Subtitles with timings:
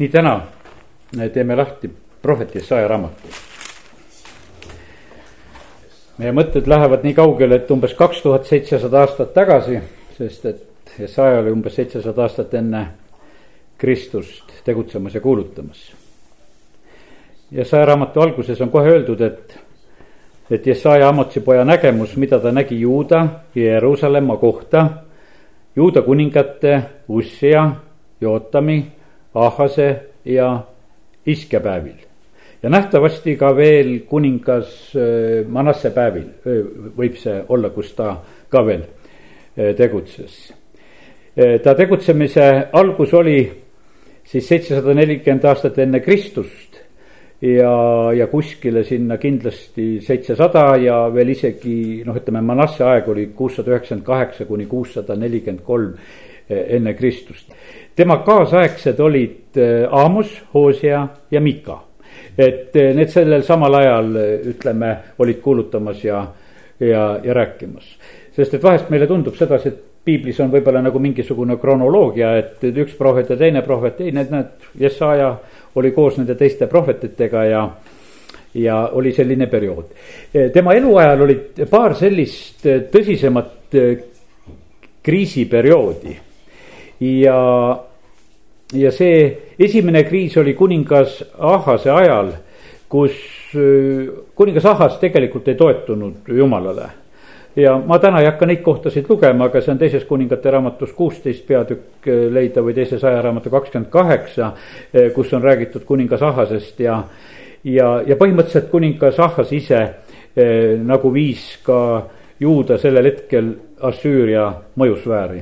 [0.00, 0.40] nii täna
[1.32, 1.90] teeme lahti
[2.22, 3.28] prohvet Jesaja raamatu.
[6.18, 9.78] meie mõtted lähevad nii kaugele, et umbes kaks tuhat seitsesada aastat tagasi,
[10.18, 12.86] sest et Jesaja oli umbes seitsesada aastat enne
[13.78, 15.80] Kristust tegutsemas ja kuulutamas.
[17.50, 19.58] Jesaja raamatu alguses on kohe öeldud, et,
[20.50, 24.88] et Jesaja Amotsi poja nägemus, mida ta nägi Juuda ja Jeruusalemma kohta,
[25.76, 27.70] Juuda kuningate Ussia,
[28.20, 28.99] Jootami
[29.34, 30.60] Ahase ja
[31.26, 32.06] Iske päevil.
[32.62, 36.26] ja nähtavasti ka veel kuningas äh, Manasse päevil
[36.96, 38.16] võib see olla, kus ta
[38.48, 40.52] ka veel äh, tegutses.
[41.62, 43.38] Ta tegutsemise algus oli
[44.26, 46.80] siis seitsesada nelikümmend aastat enne Kristust
[47.40, 47.72] ja,
[48.12, 54.06] ja kuskile sinna kindlasti seitsesada ja veel isegi noh, ütleme Manasse aeg oli kuussada üheksakümmend
[54.06, 55.94] kaheksa kuni kuussada nelikümmend kolm
[56.50, 57.54] enne Kristust
[57.96, 61.82] tema kaasaegsed olid äh, Aamus, Hoosia ja Mika.
[62.38, 66.26] et äh, need sellel samal ajal äh, ütleme, olid kuulutamas ja,
[66.80, 67.84] ja, ja rääkimas.
[68.36, 72.94] sest et vahest meile tundub sedasi, et piiblis on võib-olla nagu mingisugune kronoloogia, et üks
[72.96, 75.34] prohvet ja teine prohvet, ei need, need, Jesaja
[75.74, 77.68] oli koos nende teiste prohvetitega ja
[78.54, 79.92] ja oli selline periood.
[80.52, 83.76] tema eluajal olid paar sellist tõsisemat
[85.02, 86.16] kriisiperioodi
[87.00, 87.36] ja
[88.72, 92.32] ja see esimene kriis oli kuningas Ahase ajal,
[92.88, 93.12] kus
[93.56, 96.88] äh, kuningas Ahas tegelikult ei toetunud jumalale.
[97.56, 101.46] ja ma täna ei hakka neid kohtasid lugema, aga see on teises kuningate raamatus kuusteist
[101.46, 104.52] peatükk äh, leida või teise saja raamatu kakskümmend kaheksa,
[104.94, 107.02] äh, kus on räägitud kuningas Ahasest ja,
[107.64, 109.88] ja, ja põhimõtteliselt kuningas Ahas ise
[110.86, 112.06] nagu viis ka
[112.40, 113.48] juuda sellel hetkel
[113.82, 114.44] Assüüria
[114.78, 115.40] mõjusfääri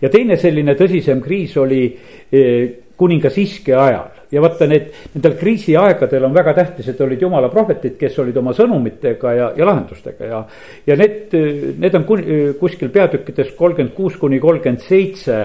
[0.00, 1.84] ja teine selline tõsisem kriis oli
[2.32, 7.48] eh, kuningas Iske ajal ja vaata, need, nendel kriisiaegadel on väga tähtis, et olid jumala
[7.52, 10.40] prohvetid, kes olid oma sõnumitega ja, ja lahendustega ja.
[10.86, 11.34] ja need,
[11.78, 12.06] need on
[12.60, 15.38] kuskil peatükkides kolmkümmend kuus kuni kolmkümmend seitse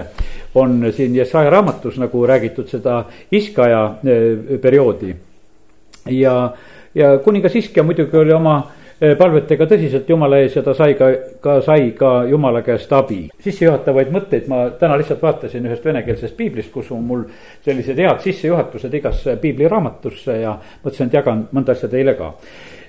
[0.58, 5.14] on siin Jesaja raamatus nagu räägitud seda Iskaja eh, perioodi.
[6.10, 6.36] ja,
[6.94, 8.56] ja kuningas Iskja muidugi oli oma
[9.18, 11.08] palvetega tõsiselt Jumala ees ja ta sai ka,
[11.42, 13.24] ka sai ka Jumala käest abi.
[13.42, 17.24] sissejuhatavaid mõtteid ma täna lihtsalt vaatasin ühest venekeelsest piiblist, kus on mul
[17.64, 20.54] sellised head sissejuhatused igasse piibliraamatusse ja
[20.84, 22.30] mõtlesin, et jagan mõnda asja teile ka.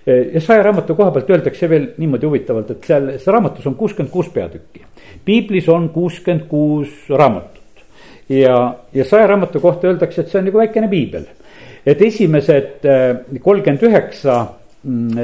[0.06, 4.12] Eh, ja saja raamatu koha pealt öeldakse veel niimoodi huvitavalt, et seal raamatus on kuuskümmend
[4.12, 4.86] kuus peatükki.
[5.26, 7.84] piiblis on kuuskümmend kuus raamatut
[8.30, 11.26] ja, ja saja raamatu kohta öeldakse, et see on nagu väikene piibel.
[11.86, 14.46] et esimesed eh, kolmkümmend üheksa
[14.84, 15.18] mm,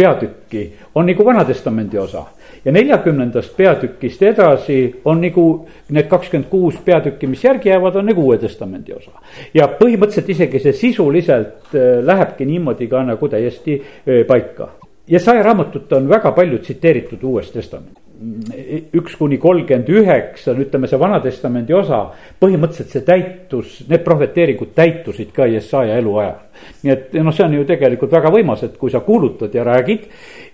[0.00, 2.24] peatükki on nagu Vana-testamendi osa.
[2.64, 5.44] ja neljakümnendast peatükist edasi on nagu
[5.88, 9.10] need kakskümmend kuus peatükki, mis järgi jäävad, on nagu Uue Testamendi osa.
[9.54, 14.68] ja põhimõtteliselt isegi see sisuliselt äh, lähebki niimoodi ka nagu täiesti äh, paika.
[15.08, 20.98] ja saja raamatut on väga palju tsiteeritud Uues Testamendis üks kuni kolmkümmend üheksa, ütleme see
[21.00, 22.02] Vana-testamendi osa,
[22.42, 26.36] põhimõtteliselt see täitus, need prohveteeringud täitusid ka Jesaja eluajal.
[26.82, 30.04] nii et noh, see on ju tegelikult väga võimas, et kui sa kuulutad ja räägid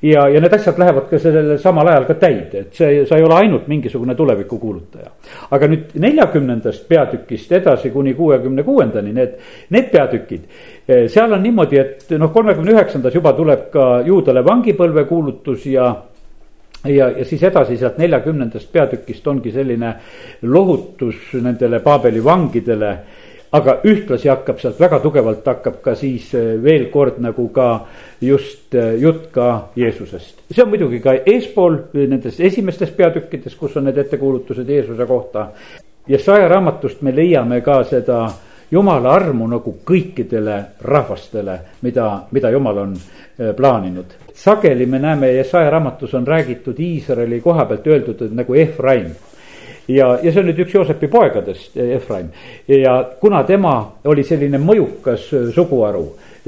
[0.07, 3.27] ja, ja need asjad lähevad ka sellel samal ajal ka täide, et see, sa ei
[3.27, 5.11] ole ainult mingisugune tuleviku kuulutaja.
[5.51, 9.39] aga nüüd neljakümnendast peatükist edasi kuni kuuekümne kuuendani, need,
[9.75, 10.47] need peatükid,
[10.87, 15.91] eh, seal on niimoodi, et noh, kolmekümne üheksandas juba tuleb ka juudale vangipõlve kuulutus ja
[16.85, 19.95] ja, ja siis edasi sealt neljakümnendast peatükist ongi selline
[20.43, 22.97] lohutus nendele Paabeli vangidele.
[23.57, 27.87] aga ühtlasi hakkab sealt väga tugevalt hakkab ka siis eh, veel kord nagu ka
[28.21, 30.43] just eh, jutt ka Jeesusest.
[30.51, 35.49] see on muidugi ka eespool nendes esimestes peatükkides, kus on need ettekuulutused Jeesuse kohta.
[36.09, 38.27] ja saja raamatust me leiame ka seda
[38.71, 45.71] jumala armu nagu kõikidele rahvastele, mida, mida jumal on eh, plaaninud sageli me näeme Jesaja
[45.71, 49.11] raamatus on räägitud Iisraeli koha pealt öeldud, nagu Efraim
[49.89, 52.29] ja, ja see on nüüd üks Joosepi poegadest, Efraim.
[52.69, 56.05] ja kuna tema oli selline mõjukas suguharu,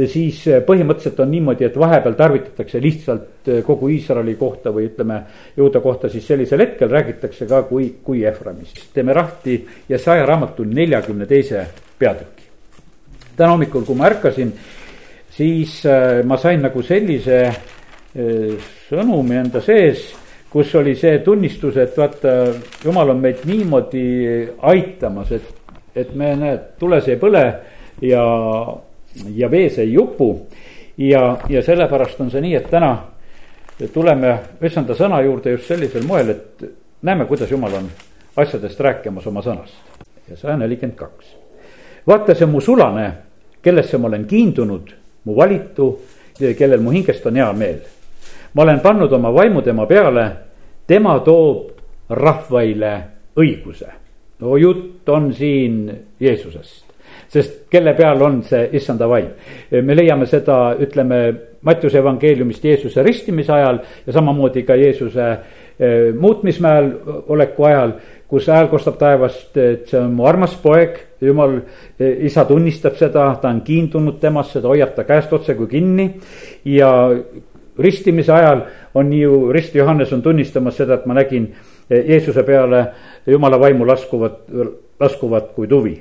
[0.07, 5.23] siis põhimõtteliselt on niimoodi, et vahepeal tarvitatakse lihtsalt kogu Iisraeli kohta või ütleme,
[5.57, 8.89] juuda kohta siis sellisel hetkel räägitakse ka kui, kui Efraimist.
[8.95, 11.67] teeme lahti Jesaja raamatu neljakümne teise
[11.99, 12.47] peatüki.
[13.37, 14.53] täna hommikul, kui ma ärkasin,
[15.31, 17.43] siis äh, ma sain nagu sellise
[18.89, 20.09] sõnumi enda sees,
[20.51, 22.55] kus oli see tunnistus, et vaata,
[22.85, 27.45] jumal on meid niimoodi aitamas, et, et me näed, tules ei põle
[28.03, 28.25] ja,
[29.37, 30.33] ja vees ei jupu.
[30.99, 32.95] ja, ja sellepärast on see nii, et täna
[33.95, 34.33] tuleme
[34.65, 36.65] issanda sõna juurde just sellisel moel, et
[37.03, 37.91] näeme, kuidas jumal on
[38.37, 39.77] asjadest rääkimas oma sõnast.
[40.29, 41.37] ja saja nelikümmend kaks.
[42.09, 43.07] Vaata, see on mu sulane,
[43.63, 44.93] kellesse ma olen kiindunud,
[45.25, 45.91] mu valitu,
[46.59, 47.79] kellel mu hingest on hea meel.
[48.55, 50.27] ma olen pannud oma vaimu tema peale,
[50.87, 51.71] tema toob
[52.11, 52.93] rahvaile
[53.37, 53.89] õiguse.
[54.41, 55.91] no jutt on siin
[56.21, 56.89] Jeesusest
[57.29, 59.29] sest kelle peal on see issanda vaim.
[59.83, 61.21] me leiame seda, ütleme,
[61.63, 66.93] Mattiuse evangeeliumist Jeesuse ristimise ajal ja samamoodi ka Jeesuse eh, muutmismäel
[67.29, 67.97] oleku ajal,
[68.29, 71.61] kus hääl kostab taevast, et see on mu armas poeg, jumal,
[71.99, 76.11] eh, isa tunnistab seda, ta on kiindunud temasse, ta hoiab ta käest otse kui kinni
[76.65, 76.91] ja
[77.79, 81.49] ristimise ajal on ju, rist Johannes on tunnistamas seda, et ma nägin
[81.91, 82.85] eh, Jeesuse peale
[83.27, 84.45] jumala vaimu laskuvat,
[85.01, 85.97] laskuvat kui tuvi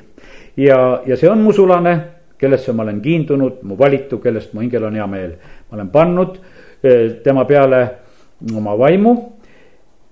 [0.57, 1.95] ja, ja see on mu sulane,
[2.37, 5.31] kellesse ma olen kiindunud, mu valitu, kellest mu hingel on hea meel.
[5.69, 6.37] ma olen pannud
[6.83, 7.87] eh, tema peale
[8.55, 9.15] oma vaimu.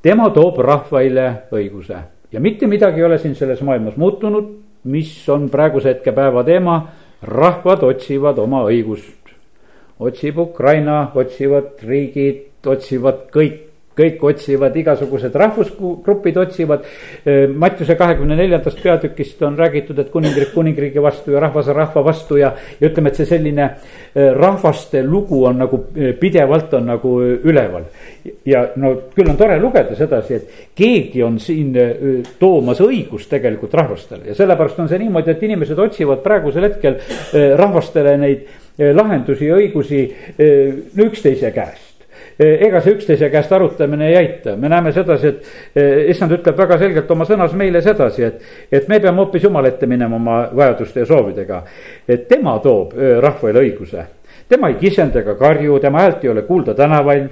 [0.05, 1.25] Tema toob rahvaile
[1.55, 1.97] õiguse.
[2.31, 4.51] Ja mitte midagi ei ole siin selles maailmas muutunud,
[4.91, 6.83] mis on praeguse hetke päeva teema.
[7.25, 9.31] rahvad otsivad oma õigust,
[9.99, 13.61] otsib Ukraina, otsivad riigid, otsivad kõik
[13.95, 16.85] kõik otsivad, igasugused rahvusgrupid otsivad.
[17.55, 22.51] Mattiuse kahekümne neljandast peatükist on räägitud, et kuningriik kuningriigi vastu ja rahvas rahva vastu ja,
[22.79, 23.69] ja ütleme, et see selline
[24.15, 25.81] rahvaste lugu on nagu
[26.19, 27.87] pidevalt on nagu üleval.
[28.45, 31.73] ja no küll on tore lugeda sedasi, et keegi on siin
[32.39, 36.99] toomas õigust tegelikult rahvastele ja sellepärast on see niimoodi, et inimesed otsivad praegusel hetkel
[37.57, 38.47] rahvastele neid
[38.97, 40.05] lahendusi ja õigusi
[41.05, 41.84] üksteise käest Eh,
[42.39, 46.77] ega see üksteise käest arutamine ei aita, me näeme sedasi, et eh, issand ütleb väga
[46.81, 48.41] selgelt oma sõnas meile sedasi, et,
[48.71, 51.63] et me peame hoopis jumala ette minema oma vajaduste ja soovidega.
[52.07, 54.05] et tema toob eh, rahvale õiguse,
[54.49, 57.27] tema ei kisenda ega karju, tema häält ei ole kuulda tänavail.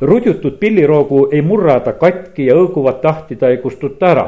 [0.00, 4.26] rudjutud pilliroogu ei murra ta katki ja õõguvat tahti ta ei kustuta ära.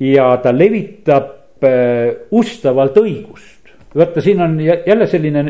[0.00, 1.32] ja ta levitab
[2.30, 3.55] ustavalt õigust
[3.96, 5.44] vaata, siin on jälle selline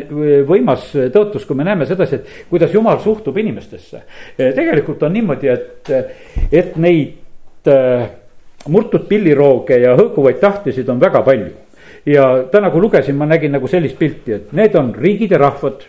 [0.47, 4.01] võimas tõotus, kui me näeme sedasi, et kuidas jumal suhtub inimestesse.
[4.37, 5.91] tegelikult on niimoodi, et,
[6.51, 8.07] et neid äh,
[8.67, 11.53] murtud pillirooge ja hõõguvaid tahtisid on väga palju.
[12.05, 15.83] ja täna, kui lugesin, ma nägin nagu sellist pilti, et need on riigid ja rahvad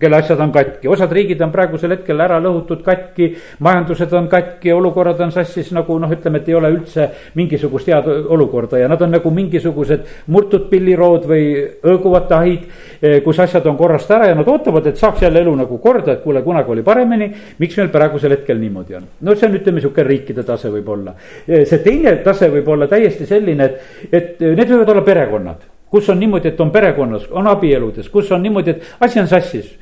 [0.00, 3.30] kelle asjad on katki, osad riigid on praegusel hetkel ära lõhutud katki,
[3.64, 8.08] majandused on katki, olukorrad on sassis nagu noh, ütleme, et ei ole üldse mingisugust head
[8.08, 11.50] olukorda ja nad on nagu mingisugused murtud pillirood või
[11.84, 12.68] õõguvad tahid.
[13.00, 16.16] Eh, kus asjad on korrast ära ja nad ootavad, et saaks jälle elu nagu korda,
[16.16, 17.30] et kuule, kunagi oli paremini.
[17.58, 19.04] miks meil praegusel hetkel niimoodi on?
[19.20, 21.14] no see on, ütleme sihuke riikide tase võib-olla.
[21.46, 26.08] Eh, see teine tase võib olla täiesti selline, et, et need võivad olla perekonnad kus
[26.08, 29.72] on niimoodi, et on perekonnas, on abieludes, kus on niimoodi, et asi on sassis.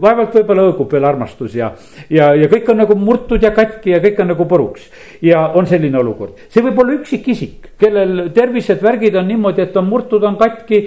[0.00, 1.70] vaevalt võib-olla õõgub veel armastus ja,
[2.10, 4.88] ja, ja kõik on nagu murtud ja katki ja kõik on nagu puruks.
[5.22, 9.86] ja on selline olukord, see võib olla üksikisik, kellel tervised, värgid on niimoodi, et on
[9.86, 10.80] murtud, on katki.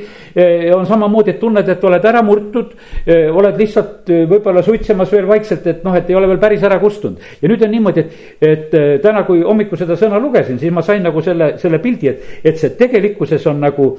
[0.76, 2.76] on samamoodi, et tunned, et oled ära murtud,
[3.08, 7.20] oled lihtsalt võib-olla suitsemas veel vaikselt, et noh, et ei ole veel päris ära kustunud.
[7.42, 11.04] ja nüüd on niimoodi, et, et täna, kui hommikul seda sõna lugesin, siis ma sain
[11.04, 13.92] nagu selle, selle pildi, et, et see tegelikkuses on nagu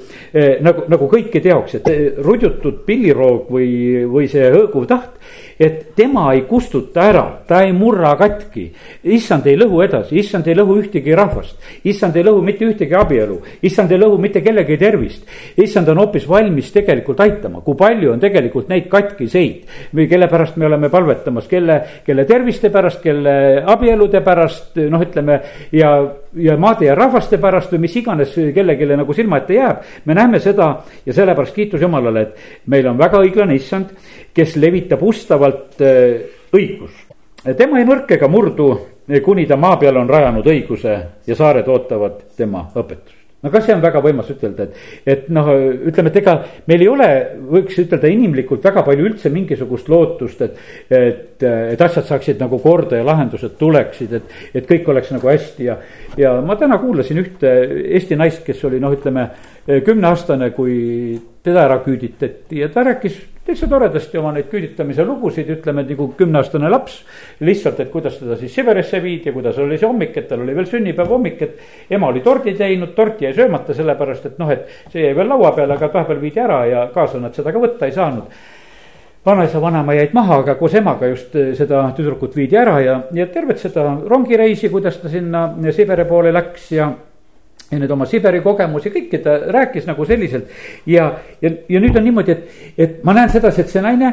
[0.65, 3.71] nagu, nagu kõikide jaoks, et eh, rudjutud pilliroog või,
[4.11, 5.19] või see hõõguv taht
[5.59, 8.71] et tema ei kustuta ära, ta ei murra katki.
[9.05, 13.39] issand ei lõhu edasi, issand ei lõhu ühtegi rahvast, issand ei lõhu mitte ühtegi abielu,
[13.63, 15.27] issand ei lõhu mitte kellegi tervist.
[15.57, 20.57] issand on hoopis valmis tegelikult aitama, kui palju on tegelikult neid katkiseid või kelle pärast
[20.57, 25.41] me oleme palvetamas, kelle, kelle terviste pärast, kelle abielude pärast, noh, ütleme
[25.73, 25.93] ja,
[26.37, 29.85] ja maade ja rahvaste pärast või mis iganes kellelegi nagu silma ette jääb.
[30.05, 30.73] me näeme seda
[31.07, 33.93] ja sellepärast kiitus Jumalale, et meil on väga õiglane issand
[34.35, 37.09] kes levitab ustavalt äh, õigust.
[37.57, 38.69] tema ei nõrk ega murdu,
[39.25, 40.95] kuni ta maa peal on rajanud õiguse
[41.27, 44.77] ja saared ootavad tema õpetust no kas see on väga võimas ütelda, et,
[45.15, 45.49] et noh,
[45.91, 46.35] ütleme, et ega
[46.71, 47.09] meil ei ole,
[47.51, 50.61] võiks ütelda inimlikult väga palju üldse mingisugust lootust, et.
[50.91, 55.67] et, et asjad saaksid nagu korda ja lahendused tuleksid, et, et kõik oleks nagu hästi
[55.67, 55.79] ja.
[56.21, 57.51] ja ma täna kuulasin ühte
[57.83, 59.27] Eesti naist, kes oli noh, ütleme
[59.67, 65.83] kümneaastane, kui teda ära küüditati ja ta rääkis täitsa toredasti oma neid küüditamise lugusid, ütleme
[65.89, 67.03] nagu kümneaastane laps.
[67.41, 70.55] lihtsalt, et kuidas teda siis Siberisse viidi ja kuidas oli see hommik, et tal oli
[70.57, 74.67] veel sünnipäeva hommik, et ema oli tordi teinud, tort jäi söömata, sellepärast et noh, et
[74.93, 77.91] see jäi veel laua peale, aga vahepeal viidi ära ja kaasa nad seda ka võtta
[77.91, 78.43] ei saanud
[79.27, 83.27] vanaisa, vanaema jäid maha, aga koos emaga just eh, seda tüdrukut viidi ära ja, ja
[83.31, 86.91] tervet seda rongireisi, kuidas ta sinna Siberi poole läks ja
[87.73, 90.53] ja need oma Siberi kogemusi, kõike ta rääkis nagu selliselt.
[90.87, 91.09] ja,
[91.43, 94.13] ja, ja nüüd on niimoodi, et, et ma näen sedasi, et see naine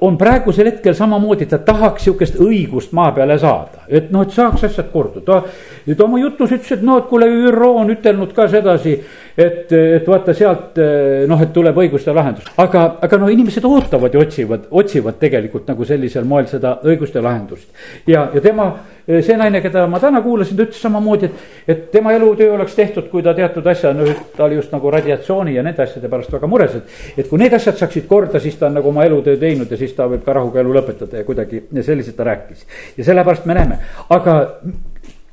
[0.00, 4.64] on praegusel hetkel samamoodi, ta tahaks sihukest õigust maa peale saada, et noh, et saaks
[4.70, 5.42] asjad korda, ta.
[5.90, 8.96] ta oma jutus ütles, et noh, et kuule, ÜRO on ütelnud ka sedasi,
[9.36, 10.80] et, et vaata sealt
[11.28, 15.84] noh, et tuleb õiguste lahendus, aga, aga no inimesed ootavad ja otsivad, otsivad tegelikult nagu
[15.84, 17.68] sellisel moel seda õiguste lahendust.
[18.08, 18.72] ja, ja tema
[19.06, 23.06] see naine, keda ma täna kuulasin, ta ütles samamoodi, et, et tema elutöö oleks tehtud,
[23.12, 26.50] kui ta teatud asja, no ta oli just nagu radiatsiooni ja nende asjade pärast väga
[26.50, 26.96] mures, et.
[27.22, 29.94] et kui need asjad saaksid korda, siis ta on nagu oma elutöö teinud ja siis
[29.94, 32.66] ta võib ka rahuga elu lõpetada ja kuidagi ja selliselt ta rääkis.
[32.98, 33.78] ja sellepärast me näeme,
[34.10, 34.36] aga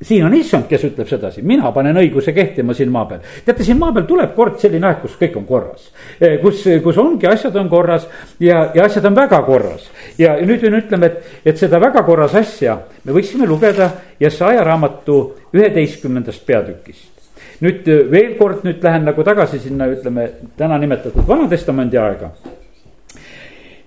[0.01, 3.21] siin on issand, kes ütleb sedasi, mina panen õiguse kehtima siin maa peal.
[3.45, 5.89] teate, siin maa peal tuleb kord selline aeg, kus kõik on korras.
[6.19, 8.07] Eh, kus, kus ongi, asjad on korras
[8.39, 9.89] ja, ja asjad on väga korras.
[10.17, 15.19] ja nüüd me ütleme, et, et seda väga korras asja me võiksime lugeda Jesaja raamatu
[15.53, 17.11] üheteistkümnendast peatükist.
[17.61, 22.33] nüüd eh, veel kord nüüd lähen nagu tagasi sinna, ütleme täna nimetatud Vana-testamendi aega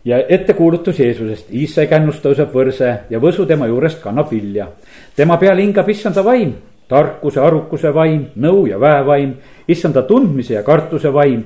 [0.07, 4.69] ja ettekuulutus Jeesusest, Iisai kännust tõuseb võrse ja võsu tema juurest kannab vilja
[5.17, 6.53] tema peal hingab issanda vaim,
[6.89, 9.35] tarkuse, arukuse vaim, nõu ja väevaim,
[9.69, 11.45] issanda tundmise ja kartuse vaim.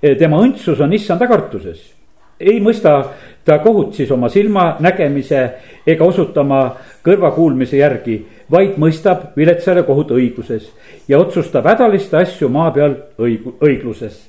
[0.00, 1.94] tema õndsus on issanda kartuses.
[2.40, 3.04] ei mõista
[3.44, 5.50] ta kohut siis oma silmanägemise
[5.86, 10.70] ega osutama kõrvakuulmise järgi, vaid mõistab viletsale kohut õiguses
[11.08, 14.28] ja otsustab hädaliste asju maa peal õigu-, õigluses.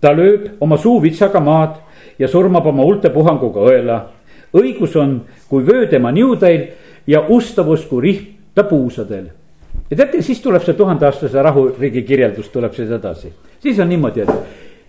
[0.00, 1.76] ta lööb oma suu vitsaga maad
[2.18, 4.00] ja surmab oma huulte puhanguga õela.
[4.56, 6.66] Õigus on kui vöö tema niudeil
[7.06, 9.24] ja ustavus kui rihm ta puusadel.
[9.90, 14.30] ja teate, siis tuleb see tuhandeaastase rahuriigi kirjeldus tuleb siis edasi, siis on niimoodi, et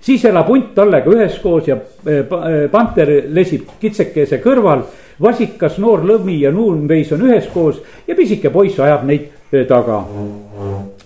[0.01, 4.83] siis elab hunt tallega üheskoos ja eh, eh, panter lesib kitsekese kõrval.
[5.21, 10.03] vasikas, noor lõmi ja nuumveis on üheskoos ja pisike poiss ajab neid eh, taga.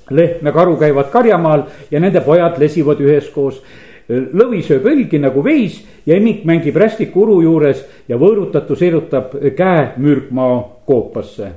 [0.09, 3.61] lehm ja karu käivad karjamaal ja nende pojad lesivad üheskoos
[4.09, 9.93] lõvi sööb õlgi nagu veis ja emik mängib rästiku uru juures ja võõrutatu sirutab käe
[9.97, 11.51] mürgmaa koopasse.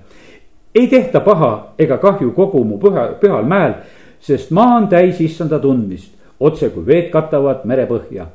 [0.74, 3.74] ei tehta paha ega kahju kogu mu püha, pühal mäel,
[4.20, 8.26] sest maa on täis issanda tundmist, otse kui veed katavad merepõhja.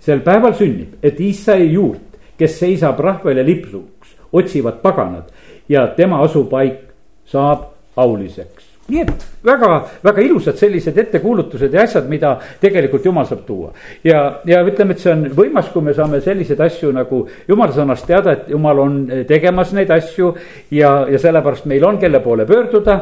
[0.00, 5.32] sel päeval sünnib, et Iisai juurt, kes seisab rahvale lipsuks, otsivad paganad
[5.68, 6.80] ja tema asupaik
[7.24, 9.70] saab auliseks nii et väga,
[10.04, 13.72] väga ilusad sellised ettekuulutused ja asjad, mida tegelikult jumal saab tuua.
[14.04, 18.06] ja, ja ütleme, et see on võimas, kui me saame selliseid asju nagu jumala sõnast
[18.08, 20.34] teada, et jumal on tegemas neid asju
[20.70, 23.00] ja, ja sellepärast meil on, kelle poole pöörduda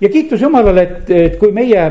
[0.00, 1.88] ja kiitus Jumalale, et, et kui meie,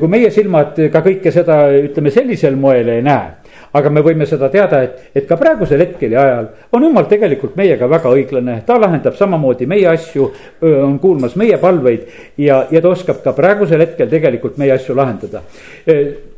[0.00, 3.43] kui meie silmad ka kõike seda, ütleme sellisel moel ei näe
[3.74, 7.56] aga me võime seda teada, et, et ka praegusel hetkel ja ajal on jumal tegelikult
[7.58, 10.28] meiega väga õiglane, ta lahendab samamoodi meie asju,
[10.62, 12.06] on kuulmas meie palveid
[12.40, 15.42] ja, ja ta oskab ka praegusel hetkel tegelikult meie asju lahendada.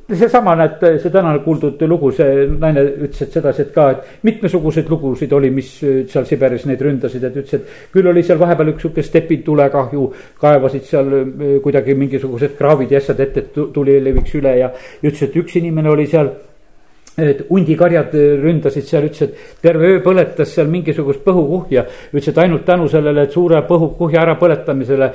[0.06, 4.86] Seesama, näed, see täna kuuldud lugu, see naine ütles, et sedasi, et ka, et mitmesuguseid
[4.92, 8.86] lugusid oli, mis seal Siberis neid ründasid, et ütles, et küll oli seal vahepeal üks
[8.86, 10.04] sihuke stepitulekahju,
[10.38, 11.10] kaevasid seal
[11.64, 14.70] kuidagi mingisugused kraavid ja asjad ette, et tuli leviks üle ja
[15.02, 16.30] ütles, et üks inimene oli seal
[17.16, 21.86] et hundikarjad ründasid seal, ütles, et terve öö põletas seal mingisugust põhukuhja.
[22.12, 25.10] ütles, et ainult tänu sellele, et suure põhukuhja ärapõletamisele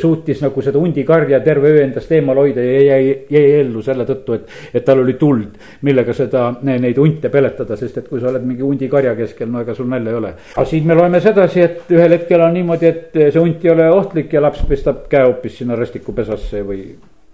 [0.00, 4.38] suutis nagu seda hundikarja terve öö endast eemal hoida ja jäi, jäi ellu selle tõttu,
[4.40, 4.58] et.
[4.74, 8.64] et tal oli tuld, millega seda, neid hunte peletada, sest et kui sa oled mingi
[8.64, 10.34] hundikarja keskel, no ega sul nalja ei ole.
[10.56, 13.90] aga siin me loeme sedasi, et ühel hetkel on niimoodi, et see hunt ei ole
[13.92, 16.86] ohtlik ja laps pestab käe hoopis sinna rastikupesasse või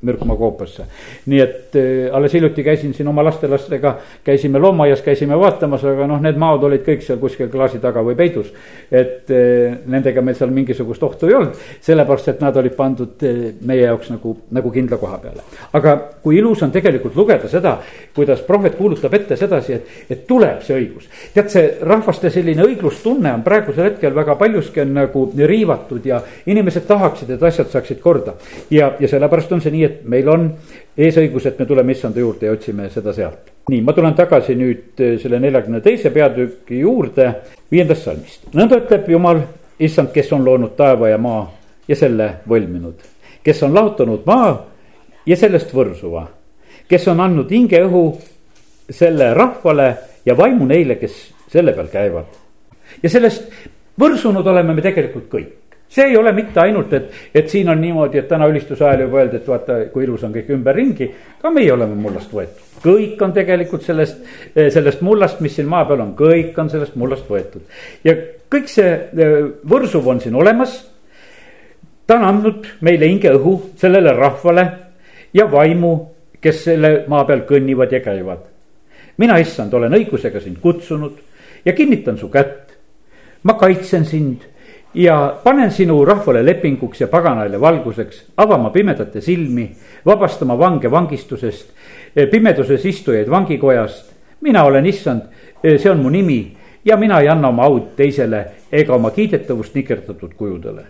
[0.02, 0.84] mürkma koopasse.
[1.26, 6.20] nii et äh, alles hiljuti käisin siin oma lastelastega, käisime loomaaias, käisime vaatamas, aga noh,
[6.22, 8.52] need maod olid kõik seal kuskil klaasi taga või peidus.
[8.90, 13.40] et äh, nendega meil seal mingisugust ohtu ei olnud, sellepärast et nad olid pandud äh,
[13.66, 15.42] meie jaoks nagu, nagu kindla koha peale.
[15.72, 17.78] aga kui ilus on tegelikult lugeda seda,
[18.14, 21.10] kuidas prohvet kuulutab ette sedasi, et, et tuleb see õigus.
[21.34, 26.86] tead, see rahvaste selline õiglustunne on praegusel hetkel väga paljuski on nagu riivatud ja inimesed
[26.86, 28.38] tahaksid, et asjad saaksid korda.
[28.70, 30.48] ja, ja sellepärast on see nii, et meil on
[30.98, 33.52] eesõigus, et me tuleme issanda juurde ja otsime seda sealt.
[33.68, 37.28] nii, ma tulen tagasi nüüd eh, selle neljakümne teise peatüki juurde,
[37.72, 38.48] viiendast salmist.
[38.54, 39.42] nõnda ütleb Jumal,
[39.78, 41.44] issand, kes on loonud taeva ja maa
[41.88, 43.04] ja selle võlminud.
[43.44, 44.52] kes on lahutanud maa
[45.26, 46.26] ja sellest võrsuva.
[46.88, 48.04] kes on andnud hingeõhu
[48.90, 49.88] selle rahvale
[50.24, 52.26] ja vaimu neile, kes selle peal käivad.
[53.02, 53.50] ja sellest
[54.00, 55.57] võrsunud oleme me tegelikult kõik
[55.88, 59.22] see ei ole mitte ainult, et, et siin on niimoodi, et täna ülistuse ajal juba
[59.22, 61.10] öeldi, et vaata, kui ilus on kõik ümberringi.
[61.40, 64.20] ka meie oleme mullast võetud, kõik on tegelikult sellest,
[64.54, 67.64] sellest mullast, mis siin maa peal on, kõik on sellest mullast võetud.
[68.04, 68.14] ja
[68.52, 69.30] kõik see e,
[69.68, 70.76] võrsuv on siin olemas.
[72.06, 74.68] ta on andnud meile hingeõhu sellele rahvale
[75.32, 75.94] ja vaimu,
[76.40, 78.44] kes selle maa peal kõnnivad ja käivad.
[79.16, 81.16] mina, issand, olen õigusega sind kutsunud
[81.64, 82.76] ja kinnitan su kätt.
[83.42, 84.44] ma kaitsen sind
[84.98, 89.70] ja panen sinu rahvale lepinguks ja paganaile valguseks, avama pimedate silmi,
[90.06, 91.70] vabastama vange vangistusest,
[92.30, 94.12] pimeduses istujaid vangikojast.
[94.40, 95.22] mina olen issand,
[95.62, 100.34] see on mu nimi ja mina ei anna oma aud teisele ega oma kiidetavust nikerdatud
[100.34, 100.82] kujudele.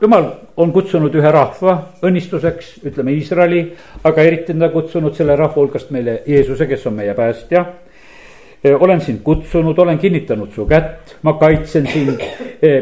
[0.00, 0.24] jumal
[0.56, 3.72] on kutsunud ühe rahva õnnistuseks, ütleme Iisraeli,
[4.04, 7.66] aga eriti on ta kutsunud selle rahva hulgast meile Jeesuse, kes on meie päästja
[8.64, 12.20] olen sind kutsunud, olen kinnitanud su kätt, ma kaitsen sind.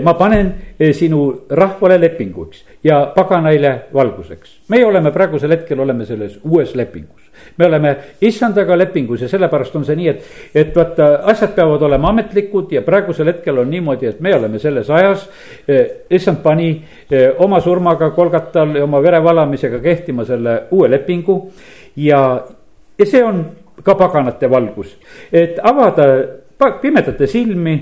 [0.04, 0.54] ma panen
[0.92, 4.60] sinu rahvale lepinguks ja paganaile valguseks.
[4.68, 7.30] meie oleme praegusel hetkel, oleme selles uues lepingus.
[7.56, 12.08] me oleme issandaga lepingus ja sellepärast on see nii, et, et vaata, asjad peavad olema
[12.08, 15.28] ametlikud ja praegusel hetkel on niimoodi, et me oleme selles ajas.
[16.10, 16.84] issand pani
[17.38, 21.40] oma surmaga Kolgatal ja oma vere valamisega kehtima selle uue lepingu
[21.96, 22.42] ja,
[22.98, 23.44] ja see on
[23.84, 24.94] ka paganate valgus,
[25.32, 26.06] et avada
[26.80, 27.74] pimedate silmi,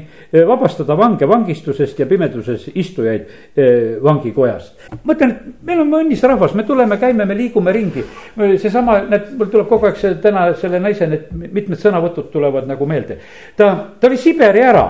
[0.47, 3.25] vabastada vange vangistusest ja pimeduses istujaid
[3.57, 4.91] eh, vangikojast.
[5.03, 8.05] ma ütlen, et meil on õnnis rahvas, me tuleme, käime, me liigume ringi.
[8.37, 12.87] seesama, näed, mul tuleb kogu aeg see täna selle naise need mitmed sõnavõtud tulevad nagu
[12.87, 13.19] meelde.
[13.57, 14.87] ta, ta oli Siberi ära,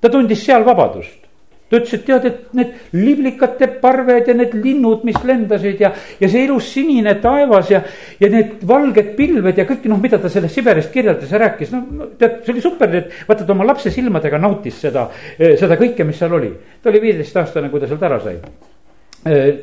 [0.00, 1.31] ta tundis seal vabadust
[1.72, 6.28] ta ütles, et tead, et need liblikate parved ja need linnud, mis lendasid ja, ja
[6.28, 7.80] see ilus sinine taevas ja,
[8.20, 12.10] ja need valged pilved ja kõik noh, mida ta sellest Siberist kirjeldas ja rääkis, no
[12.20, 16.20] tead, see oli super, et vaata ta oma lapse silmadega nautis seda, seda kõike, mis
[16.20, 16.52] seal oli.
[16.82, 18.36] ta oli viieteistaastane, kui ta sealt ära sai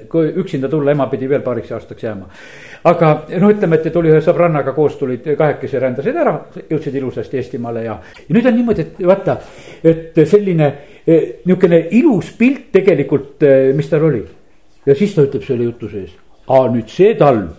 [0.07, 2.29] kui üksinda tulla, ema pidi veel paariks aastaks jääma.
[2.87, 3.09] aga
[3.41, 6.31] no ütleme, et tuli ühe sõbrannaga koos, tulid kahekesi rändasid ära,
[6.69, 9.35] jõudsid ilusasti Eestimaale ja, ja nüüd on niimoodi, et vaata,
[9.83, 14.23] et selline Eh, niisugune ilus pilt tegelikult, eh, mis tal oli.
[14.85, 16.11] ja siis ta ütleb selle jutu sees,
[16.47, 17.49] aa nüüd see talv,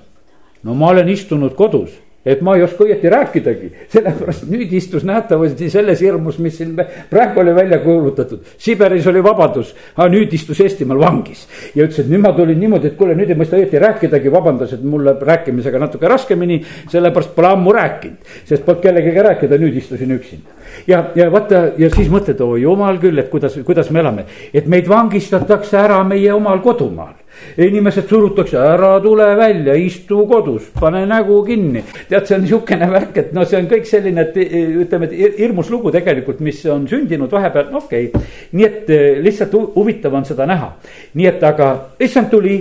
[0.62, 1.92] no ma olen istunud kodus
[2.24, 6.74] et ma ei oska õieti rääkidagi, sellepärast nüüd istus nähtavasti selles hirmus, mis siin
[7.10, 8.42] praegu oli välja kuulutatud.
[8.60, 12.90] Siberis oli vabadus, aga nüüd istus Eestimaal vangis ja ütles, et nüüd ma tulin niimoodi,
[12.92, 16.60] et kuule, nüüd ei mõista õieti rääkidagi, vabandas, et mul läheb rääkimisega natuke raskemini.
[16.90, 20.60] sellepärast pole ammu rääkinud, sest polnud kellegagi rääkida, nüüd istusin üksinda.
[20.86, 24.68] ja, ja vaata ja siis mõtled, oo jumal küll, et kuidas, kuidas me elame, et
[24.68, 27.19] meid vangistatakse ära meie omal kodumaal
[27.60, 31.82] inimesed surutakse, ära tule välja, istu kodus, pane nägu kinni.
[32.08, 34.36] tead, see on niisugune värk, et noh, see on kõik selline, et
[34.84, 38.28] ütleme, et hirmus lugu tegelikult, mis on sündinud vahepeal, no okei okay..
[38.52, 40.74] nii et eh, lihtsalt huvitav on seda näha,
[41.14, 42.58] nii et aga issand tuli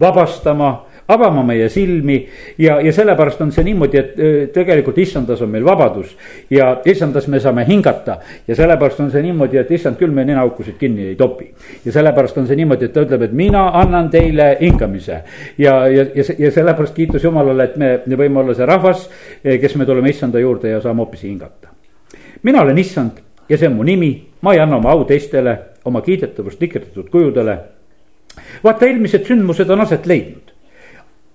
[0.00, 0.74] vabastama
[1.08, 2.16] avama meie silmi
[2.58, 6.14] ja, ja sellepärast on see niimoodi, et tegelikult issandas on meil vabadus
[6.50, 8.16] ja issandas me saame hingata.
[8.48, 11.50] ja sellepärast on see niimoodi, et issand küll me ninaaukusid kinni ei topi.
[11.84, 15.20] ja sellepärast on see niimoodi, et ta ütleb, et mina annan teile hingamise.
[15.58, 19.08] ja, ja, ja, ja sellepärast kiitus Jumalale, et me, me võime olla see rahvas,
[19.42, 21.68] kes me tuleme issanda juurde ja saame hoopis hingata.
[22.42, 26.00] mina olen issand ja see on mu nimi, ma ei anna oma au teistele, oma
[26.00, 27.58] kiidetavust tikerdatud kujudele
[28.64, 30.43] vaata, eelmised sündmused on aset leidnud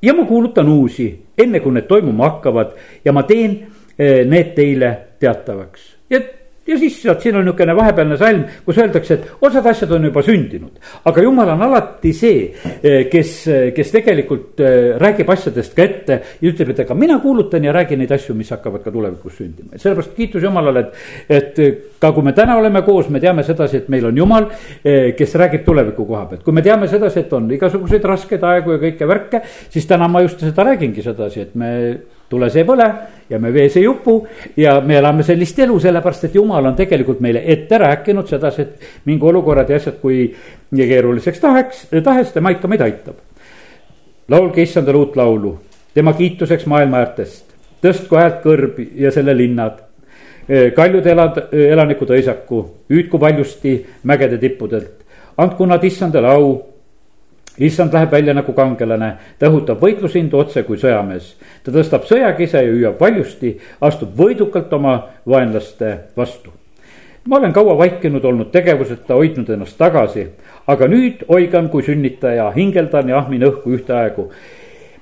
[0.01, 3.57] ja ma kuulutan uusi, enne kui need toimuma hakkavad ja ma teen
[3.99, 5.95] eh, need teile teatavaks.
[6.09, 6.21] ja
[6.69, 10.21] ja siis sealt siin on niisugune vahepealne salm, kus öeldakse, et osad asjad on juba
[10.25, 10.77] sündinud.
[11.09, 12.51] aga jumal on alati see,
[12.83, 13.33] eh, kes,
[13.75, 18.03] kes tegelikult eh, räägib asjadest ka ette ja ütleb, et aga mina kuulutan ja räägin
[18.03, 19.73] neid asju, mis hakkavad ka tulevikus sündima.
[19.73, 20.85] et sellepärast kiitus Jumalale,
[21.29, 24.49] et, et ka kui me täna oleme koos, me teame sedasi, et meil on Jumal,
[24.83, 26.43] eh, kes räägib tuleviku koha pealt.
[26.43, 30.21] kui me teame sedasi, et on igasuguseid raskeid aegu ja kõike värke, siis täna ma
[30.25, 31.73] just seda räägingi sedasi, et me
[32.29, 32.87] tules ei põle
[33.29, 34.19] ja me vees ei upu
[34.57, 39.05] ja me elame sellist elu, sellepärast et jumal on tegelikult meile ette rääkinud sedasi, et
[39.09, 40.27] mingi olukorrad ja asjad, kui
[40.71, 43.15] nii keeruliseks tahaks, tahes tema ikka meid aitab.
[44.29, 45.57] laulge issandale uut laulu,
[45.93, 47.45] tema kiituseks maailma äärtest,
[47.81, 49.79] tõstku häält kõrb ja selle linnad.
[50.75, 55.05] kaljud elad, elanikud õisaku, hüüdku valjusti mägede tippudelt,
[55.37, 56.68] andku nad issandale au
[57.57, 61.33] issand läheb välja nagu kangelane, ta õhutab võitlusindu otse kui sõjamees.
[61.63, 66.51] ta tõstab sõjakise ja hüüab valjusti, astub võidukalt oma vaenlaste vastu.
[67.25, 70.27] ma olen kaua vaikinud olnud tegevuseta, hoidnud ennast tagasi,
[70.67, 74.31] aga nüüd oigan kui sünnitaja, hingeldan ja ahmin õhku ühtaegu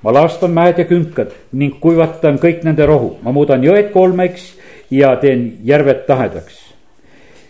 [0.02, 4.54] ma laastan mäed ja künkad ning kuivatan kõik nende rohu, ma muudan jõed kolmeks
[4.92, 6.64] ja teen järved tahedaks.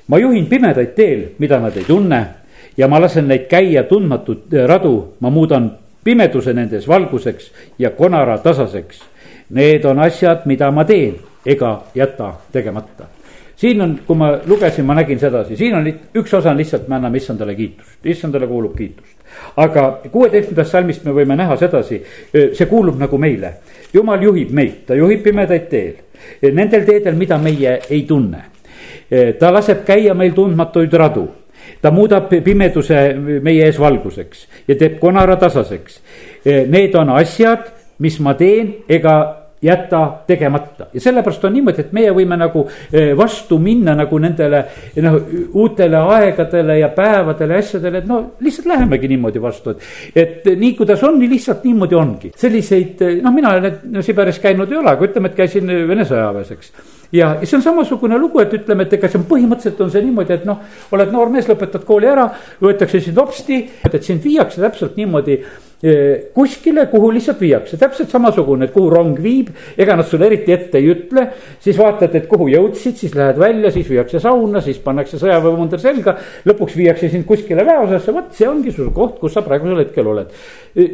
[0.07, 2.25] ma juhin pimedaid teel, mida nad ei tunne
[2.77, 5.71] ja ma lasen neid käia tundmatut äh, radu, ma muudan
[6.03, 9.01] pimeduse nendes valguseks ja konara tasaseks.
[9.49, 13.05] Need on asjad, mida ma teen ega jäta tegemata.
[13.55, 16.95] siin on, kui ma lugesin, ma nägin sedasi, siin on üks osa on lihtsalt, me
[16.95, 19.15] anname issandale kiitust, issandale kuulub kiitust.
[19.57, 23.53] aga kuueteistkümnendast salmist me võime näha sedasi, see kuulub nagu meile.
[23.93, 25.95] jumal juhib meid, ta juhib pimedaid teel,
[26.53, 28.43] nendel teedel, mida meie ei tunne
[29.39, 31.27] ta laseb käia meil tundmatuid radu
[31.81, 33.01] ta muudab pimeduse
[33.43, 35.99] meie ees valguseks ja teeb konara tasaseks.
[36.45, 37.67] Need on asjad,
[37.99, 39.17] mis ma teen, ega
[39.61, 44.59] jäta tegemata ja sellepärast on niimoodi, et meie võime nagu eh, vastu minna nagu nendele
[45.01, 45.17] noh,
[45.57, 49.87] uutele aegadele ja päevadele ja asjadele, et no lihtsalt lähemegi niimoodi vastu, et.
[50.15, 54.71] et nii, kuidas on, nii lihtsalt niimoodi ongi, selliseid noh, mina olen no, Siberis käinud
[54.71, 56.71] ei ole, aga ütleme, et käisin Vene sõjaväes, eks
[57.11, 60.35] ja, see on samasugune lugu, et ütleme, et ega see on põhimõtteliselt on see niimoodi,
[60.39, 60.59] et noh,
[60.95, 62.27] oled noor mees, lõpetad kooli ära,
[62.63, 65.39] võetakse sind hopsti, et sind viiakse täpselt niimoodi
[66.33, 70.79] kuskile, kuhu lihtsalt viiakse, täpselt samasugune, et kuhu rong viib, ega nad sulle eriti ette
[70.79, 71.27] ei ütle.
[71.61, 76.15] siis vaatad, et kuhu jõudsid, siis lähed välja, siis viiakse sauna, siis pannakse sõjaväemunder selga.
[76.49, 80.33] lõpuks viiakse sind kuskile väeosasse, vot see ongi sul koht, kus sa praegusel hetkel oled.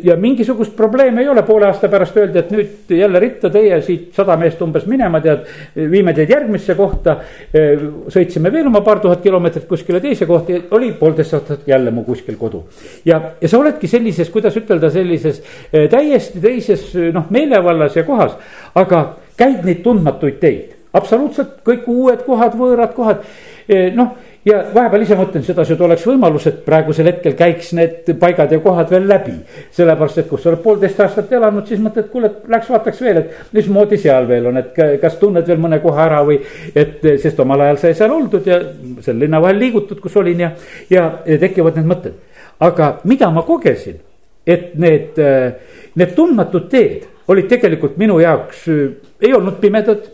[0.04, 4.12] ja mingisugust probleemi ei ole, poole aasta pärast öeldi, et nüüd jälle ritta teie siit
[4.16, 5.48] sada meest umbes minema, tead.
[5.76, 7.18] viime teid järgmisse kohta.
[7.54, 12.36] sõitsime veel oma paar tuhat kilomeetrit kuskile teise kohta oli poolteist aastat jälle mu kuskil
[12.36, 12.66] kodu.
[13.06, 17.96] ja, ja sa oledki sellises, kuidas ütelda ütelda sellises eh, täiesti teises eh, noh, meelevallas
[17.96, 18.36] ja kohas.
[18.76, 19.06] aga
[19.38, 23.26] käid neid tundmatuid teid, absoluutselt kõik uued kohad, võõrad kohad,
[23.70, 28.10] eh, noh ja vahepeal ise mõtlen sedasi, et oleks võimalus, et praegusel hetkel käiks need
[28.20, 29.38] paigad ja kohad veel läbi.
[29.72, 33.54] sellepärast, et kus sa oled poolteist aastat elanud, siis mõtled, kuule, läks vaataks veel, et
[33.56, 36.42] mismoodi seal veel on, et kas tunned veel mõne koha ära või.
[36.76, 38.60] et sest omal ajal sai seal oldud ja
[39.02, 40.52] seal linna vahel liigutud, kus olin ja,
[40.90, 42.20] ja tekivad need mõtted.
[42.60, 44.02] aga mida ma kogesin
[44.48, 45.54] et need, äh,
[45.96, 50.10] need tundmatud teed olid tegelikult minu jaoks, äh, ei olnud pimedad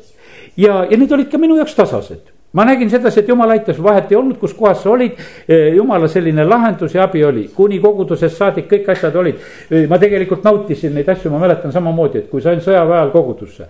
[0.57, 4.09] ja, ja need olid ka minu jaoks tasased ma nägin sedasi, et jumal aitas, vahet
[4.09, 5.19] ei olnud, kus kohas sa olid.
[5.45, 9.43] Äh, jumala selline lahendus ja abi oli, kuni kogudusest saadik kõik asjad olid.
[9.89, 13.69] ma tegelikult nautisin neid asju, ma mäletan samamoodi, et kui sain sõjaväe ajal kogudusse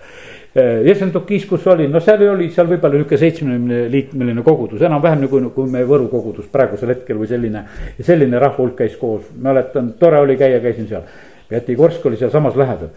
[0.55, 5.69] Jesendukis, kus olin, no seal oli seal võib-olla nihuke seitsmekümne liikmeline kogudus, enam-vähem nagu, kui
[5.69, 7.63] meie Võru kogudus praegusel hetkel või selline.
[8.01, 11.05] selline rahva hulk käis koos, mäletan, tore oli käia, käisin seal.
[11.51, 12.89] Jäti Korsk oli sealsamas lähedal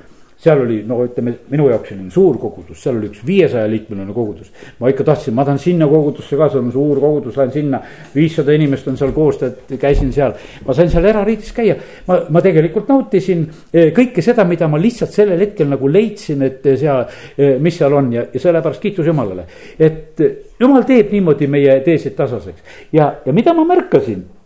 [0.42, 4.50] seal oli, no ütleme, minu jaoks selline suur kogudus, seal oli üks viiesaja liikmeline kogudus.
[4.80, 7.80] ma ikka tahtsin, ma tahan sinna kogudusse ka, seal on suur kogudus, lähen sinna.
[8.14, 10.34] viissada inimest on seal koos, et käisin seal,
[10.66, 11.76] ma sain seal erariidis käia.
[12.08, 16.66] ma, ma tegelikult nautisin eh, kõike seda, mida ma lihtsalt sellel hetkel nagu leidsin, et
[16.74, 17.06] seal,
[17.38, 19.46] eh, mis seal on ja, ja sellepärast kiitus Jumalale.
[19.78, 20.26] et
[20.58, 24.41] Jumal teeb niimoodi meie teesid tasaseks ja, ja mida ma märkasin Eh,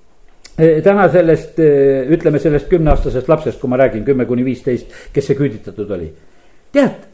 [0.56, 5.38] täna sellest, eh, ütleme sellest kümneaastasest lapsest, kui ma räägin kümme kuni viisteist, kes see
[5.38, 6.12] küüditatud oli.
[6.72, 7.06] tead,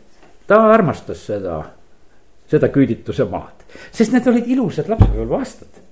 [0.47, 1.63] ta armastas seda,
[2.51, 5.92] seda küüdituse maad, sest need olid ilusad lapsepõlve aastad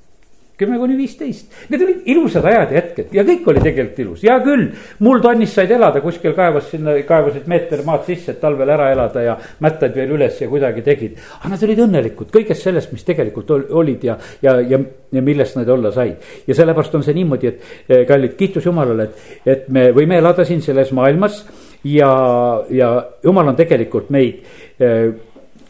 [0.61, 1.49] kümme kuni viisteist.
[1.73, 4.67] Need olid ilusad ajad ja hetked ja kõik oli tegelikult ilus, hea küll.
[5.07, 9.25] mul tonnis said elada kuskil kaevas sinna, kaevasid meeter maad sisse, et talvel ära elada
[9.25, 11.17] ja mättad veel üles ja kuidagi tegid.
[11.41, 14.81] aga nad olid õnnelikud kõigest sellest, mis tegelikult olid ja, ja, ja,
[15.13, 16.21] ja millest nad olla said.
[16.47, 20.45] ja sellepärast on see niimoodi, et eh, kallid, kiitus Jumalale, et, et me võime elada
[20.45, 21.43] siin selles maailmas
[21.85, 22.13] ja,
[22.71, 22.95] ja
[23.25, 24.45] Jumal on tegelikult meid
[24.81, 25.13] eh,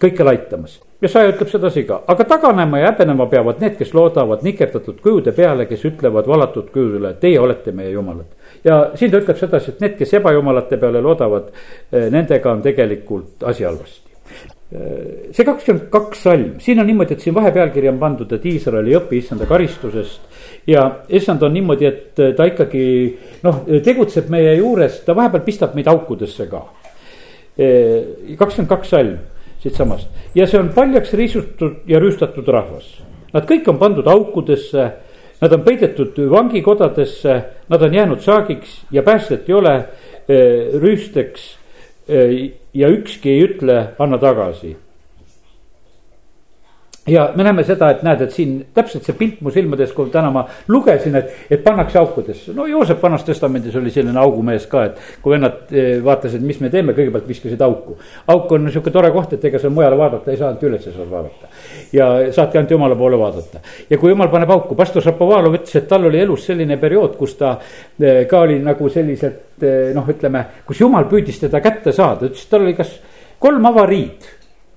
[0.01, 4.99] kõikjal aitamas Jesaja ütleb sedasi ka, aga taganema ja häbenema peavad need, kes loodavad nikerdatud
[5.01, 8.29] kujude peale, kes ütlevad valatud kujule, teie olete meie jumalad.
[8.65, 11.49] ja siin ta ütleb sedasi, et need, kes ebajumalate peale loodavad,
[11.93, 14.13] eh, nendega on tegelikult asi halvasti
[14.77, 18.93] eh, see kakskümmend kaks salm, siin on niimoodi, et siin vahepealkiri on pandud, et Iisrael
[18.93, 20.29] ei õpi issanda karistusest.
[20.69, 22.85] ja issand on niimoodi, et ta ikkagi
[23.49, 26.67] noh, tegutseb meie juures, ta vahepeal pistab meid aukudesse ka.
[27.57, 29.21] Eh, kakskümmend kaks salm
[29.63, 32.89] siitsamast ja see on paljaks riisutud ja rüüstatud rahvas.
[33.33, 34.91] Nad kõik on pandud aukudesse,
[35.41, 41.57] nad on peidetud vangikodadesse, nad on jäänud saagiks ja päästet ei ole eh, rüüsteks.
[42.09, 44.77] Eh, ja ükski ei ütle, anna tagasi
[47.09, 50.29] ja me näeme seda, et näed, et siin täpselt see pilt mu silmades, kui täna
[50.33, 52.53] ma lugesin, et, et pannakse aukudesse.
[52.57, 56.69] no Joosep Vanas Testamendis oli selline augumees ka, et kui vennad eh, vaatasid, mis me
[56.71, 57.97] teeme, kõigepealt viskasid auku.
[58.35, 61.11] auk on sihuke tore koht, et ega seal mujale vaadata ei saa, ainult üles saad
[61.11, 61.49] vaadata.
[61.97, 63.63] ja saadki ainult jumala poole vaadata.
[63.91, 67.39] ja kui jumal paneb auku, pastor Šapovalov ütles, et tal oli elus selline periood, kus
[67.41, 67.55] ta
[68.01, 72.45] eh, ka oli nagu selliselt eh, noh, ütleme, kus jumal püüdis teda kätte saada, ütles,
[72.45, 72.93] et tal oli kas
[73.41, 74.29] kolm avariid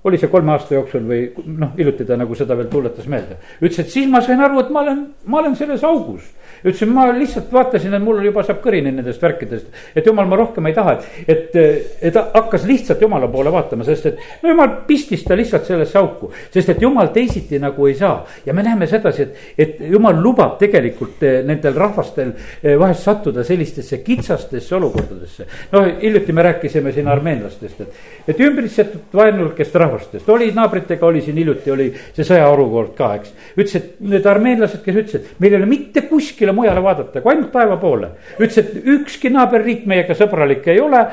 [0.04, 1.20] oli see kolme aasta jooksul või
[1.56, 3.38] noh, hiljuti ta nagu seda veel tuletas meelde.
[3.60, 6.26] ütles, et siis ma sain aru, et ma olen, ma olen selles augus.
[6.64, 9.66] ütles, ma lihtsalt vaatasin, et mul juba saab kõrini nendest värkidest.
[9.96, 11.56] et jumal, ma rohkem ei taha, et, et,
[12.02, 16.30] et hakkas lihtsalt jumala poole vaatama, sest et no jumal pistis ta lihtsalt sellesse auku.
[16.50, 20.58] sest et jumal teisiti nagu ei saa ja me näeme sedasi, et, et jumal lubab
[20.60, 25.48] tegelikult eh, nendel rahvastel eh, vahest sattuda sellistesse kitsastesse olukordadesse.
[25.72, 31.22] no hiljuti me rääkisime siin armeenlastest, et, et ümbritsetud vaenulikest rahvast rahvastest, oli naabritega oli
[31.24, 33.34] siin hiljuti oli see sõjaolukord ka, eks.
[33.56, 37.52] ütles, et need armeenlased, kes ütlesid, meil ei ole mitte kuskile mujale vaadata, kui ainult
[37.54, 38.10] taeva poole.
[38.38, 41.04] ütles, et ükski naaberriik meiega sõbralik ei ole.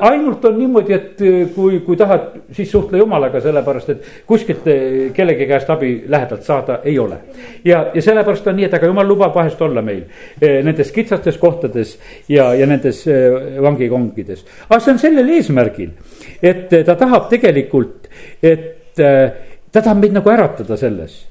[0.00, 4.66] ainult on niimoodi, et kui, kui tahad, siis suhtle jumalaga, sellepärast et kuskilt
[5.14, 7.18] kellegi käest abi lähedalt saada ei ole.
[7.64, 10.02] ja, ja sellepärast on nii, et aga jumal lubab vahest olla meil
[10.40, 11.96] eh, nendes kitsastes kohtades
[12.28, 14.44] ja, ja nendes eh, vangikongides.
[14.68, 15.92] aga see on sellel eesmärgil,
[16.42, 18.08] et ta tahab tegelikult,
[18.42, 19.32] et eh,
[19.72, 21.26] ta tahab meid nagu äratada selles.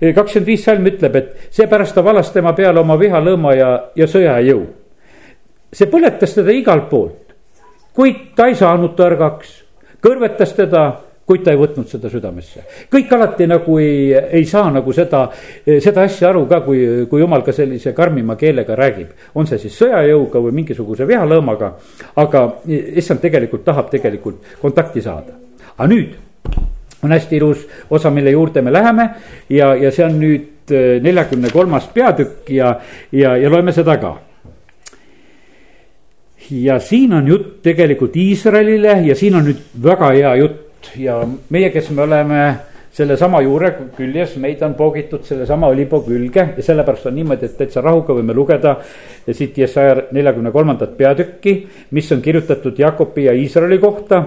[0.00, 4.06] Kakskümmend viis salm ütleb, et seepärast ta valas tema peale oma viha, lõõma ja, ja
[4.10, 4.64] sõjajõu.
[5.74, 7.34] see põletas teda igalt poolt,
[7.94, 9.50] kuid ta ei saanud tõrgaks,
[10.02, 10.84] kõrvetas teda
[11.26, 12.64] kuid ta ei võtnud seda südamesse.
[12.92, 15.24] kõik alati nagu ei, ei saa nagu seda,
[15.64, 19.08] seda asja aru ka, kui, kui jumal ka sellise karmima keelega räägib.
[19.34, 21.72] on see siis sõjajõuga või mingisuguse vihalõõmaga,
[22.16, 25.38] aga issand tegelikult tahab tegelikult kontakti saada.
[25.76, 26.14] aga nüüd
[27.04, 29.08] on hästi ilus osa, mille juurde me läheme
[29.48, 32.78] ja, ja see on nüüd äh, neljakümne kolmas peatükk ja,
[33.12, 34.16] ja, ja loeme seda ka
[36.50, 40.63] ja siin on jutt tegelikult Iisraelile ja siin on nüüd väga hea jutt
[40.96, 41.18] ja
[41.50, 42.44] meie, kes me oleme
[42.94, 47.82] sellesama juure küljes, meid on poogitud sellesama õlipuu külge ja sellepärast on niimoodi, et täitsa
[47.82, 48.76] rahuga võime lugeda
[49.26, 51.56] siit Jesaja neljakümne kolmandat peatükki,
[51.96, 54.20] mis on kirjutatud Jakobi ja Iisraeli kohta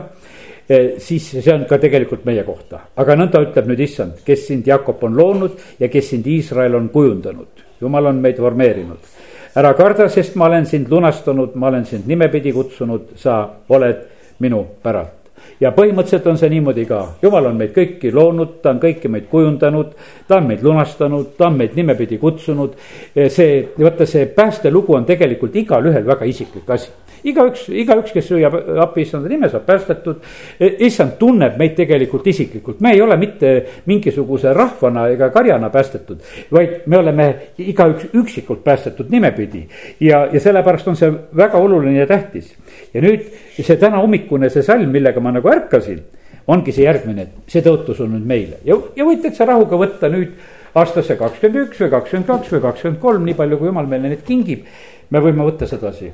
[0.68, 4.68] eh, siis see on ka tegelikult meie kohta, aga nõnda ütleb nüüd issand, kes sind
[4.68, 7.64] Jakob on loonud ja kes sind Iisrael on kujundanud.
[7.82, 9.16] jumal on meid formeerinud.
[9.56, 14.04] ära karda, sest ma olen sind lunastanud, ma olen sind nimepidi kutsunud, sa oled
[14.40, 15.17] minu päralt
[15.60, 19.28] ja põhimõtteliselt on see niimoodi ka, jumal on meid kõiki loonud, ta on kõiki meid
[19.32, 19.94] kujundanud,
[20.28, 22.78] ta on meid lunastanud, ta on meid nimepidi kutsunud.
[23.16, 26.92] see, vaata see päästelugu on tegelikult igalühel väga isiklik asi
[27.24, 30.24] igaüks, igaüks, kes hüüab appi issanda nime, saab päästetud.
[30.60, 33.54] issand tunneb meid tegelikult isiklikult, me ei ole mitte
[33.86, 37.28] mingisuguse rahvana ega karjana päästetud, vaid me oleme
[37.58, 39.68] igaüks üksikult päästetud nimepidi.
[40.00, 42.54] ja, ja sellepärast on see väga oluline ja tähtis.
[42.94, 43.26] ja nüüd
[43.60, 46.04] see tänahommikune, see salm, millega ma nagu ärkasin,
[46.48, 50.12] ongi see järgmine, et see tõotus on nüüd meile ja, ja võid täitsa rahuga võtta
[50.12, 50.38] nüüd
[50.78, 54.24] aastasse kakskümmend üks või kakskümmend kaks või kakskümmend kolm, nii palju kui jumal meile neid
[54.28, 54.66] kingib.
[55.10, 56.12] me võime võtta sedasi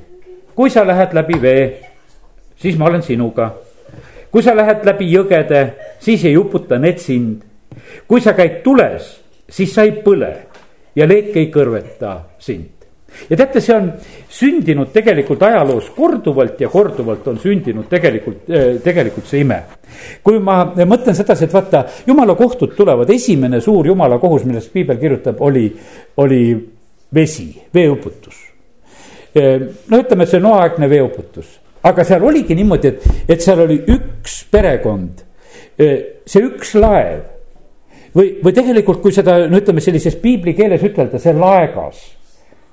[0.54, 1.64] kui sa lähed läbi vee,
[2.56, 3.52] siis ma olen sinuga.
[4.30, 7.42] kui sa lähed läbi jõgede, siis ei uputa need sind.
[8.08, 10.32] kui sa käid tules, siis sa ei põle
[10.96, 12.70] ja leek ei kõrveta sind
[13.30, 13.90] ja teate, see on
[14.28, 19.62] sündinud tegelikult ajaloos korduvalt ja korduvalt on sündinud tegelikult, eh, tegelikult see ime.
[20.22, 24.98] kui ma mõtlen sedasi, et vaata, jumala kohtud tulevad, esimene suur jumala kohus, millest piibel
[24.98, 25.68] kirjutab, oli,
[26.16, 26.42] oli
[27.14, 28.53] vesi, veeuputus
[29.34, 34.42] no ütleme, et see noaaegne veeuputus, aga seal oligi niimoodi, et, et seal oli üks
[34.50, 35.24] perekond,
[35.76, 37.24] see üks laev.
[38.14, 42.02] või, või tegelikult, kui seda, no ütleme sellises piibli keeles ütelda, see laegas,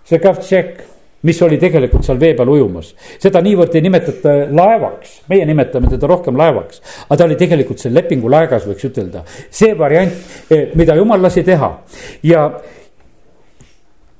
[0.06, 0.84] see kavtšek
[1.22, 2.94] mis oli tegelikult seal vee peal ujumas.
[3.22, 6.82] seda niivõrd ei nimetata laevaks, meie nimetame teda rohkem laevaks.
[7.08, 9.24] aga ta oli tegelikult see lepingu laegas, võiks ütelda.
[9.50, 10.14] see variant,
[10.76, 11.72] mida jumal lasi teha
[12.24, 12.48] ja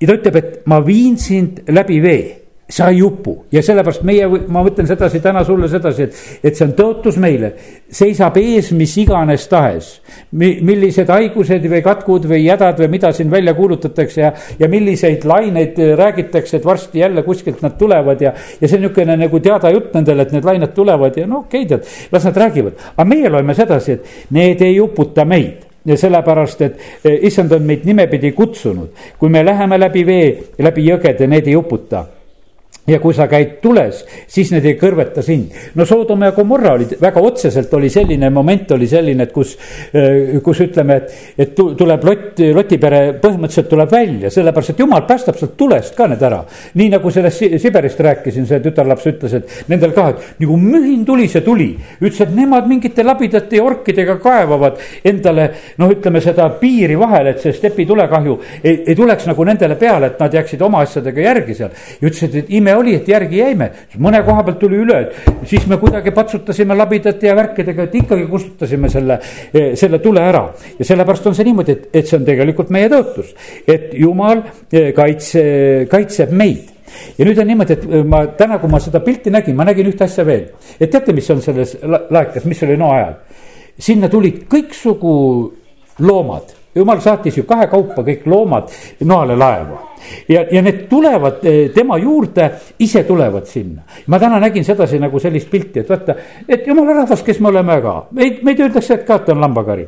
[0.02, 4.28] ja ta ütleb, et ma viin sind läbi vee sa ei upu ja sellepärast meie,
[4.48, 7.52] ma mõtlen sedasi täna sulle sedasi, et, et see on tõotus meile.
[7.92, 9.90] seisab ees mis iganes tahes,
[10.32, 15.82] millised haigused või katkud või hädad või mida siin välja kuulutatakse ja, ja milliseid laineid
[16.00, 18.32] räägitakse, et varsti jälle kuskilt nad tulevad ja.
[18.62, 21.66] ja see on niisugune nagu teada jutt nendele, et need lained tulevad ja no okei
[21.66, 25.98] okay, tead, las nad räägivad, aga meie loeme sedasi, et need ei uputa meid ja
[25.98, 28.90] sellepärast, et eh, issand on meid nimepidi kutsunud,
[29.20, 32.06] kui me läheme läbi vee, läbi jõgede, need ei uputa
[32.88, 35.54] ja kui sa käid tules, siis need ei kõrveta sind.
[35.78, 39.54] no Soodoma ja Gomorra olid väga otseselt oli selline moment oli selline, et kus,
[39.94, 45.06] äh, kus ütleme, et, et tuleb Lott, Loti pere põhimõtteliselt tuleb välja, sellepärast et jumal
[45.08, 46.42] päästab sealt tulest ka need ära.
[46.74, 51.30] nii nagu sellest Siberist rääkisin, see tütarlaps ütles, et nendel ka, et nagu mühin tuli
[51.30, 51.76] see tuli.
[52.02, 57.46] ütles, et nemad mingite labidate ja orkidega kaevavad endale noh, ütleme seda piiri vahele, et
[57.46, 61.60] see stepi tulekahju ei, ei tuleks nagu nendele peale, et nad jääksid oma asjadega järgi
[61.62, 61.72] seal.
[62.02, 63.70] ja ütles, et ime ime oli, et järgi jäime,
[64.02, 65.00] mõne koha pealt tuli üle,
[65.50, 69.20] siis me kuidagi patsutasime labidate ja värkidega, et ikkagi kustutasime selle,
[69.54, 70.48] eh, selle tule ära.
[70.80, 73.34] ja sellepärast on see niimoodi, et, et see on tegelikult meie tõotus,
[73.68, 76.70] et jumal eh, kaitse, kaitseb meid
[77.18, 79.92] ja nüüd on niimoodi, et eh, ma täna, kui ma seda pilti nägin, ma nägin
[79.92, 80.50] ühte asja veel.
[80.80, 83.20] et teate, mis on selles laekas, mis oli noa ajal?
[83.82, 85.14] sinna tulid kõiksugu
[86.06, 88.72] loomad jumal saatis ju kahekaupa kõik loomad
[89.06, 89.80] noale laeva.
[90.30, 92.48] Ja, ja need tulevad eh, tema juurde,
[92.80, 93.82] ise tulevad sinna.
[94.08, 96.16] ma täna nägin sedasi nagu sellist pilti, et vaata,
[96.50, 99.88] et jumala rahvas, kes me oleme ka, meid, meid öeldakse, et ka, et on lambakari.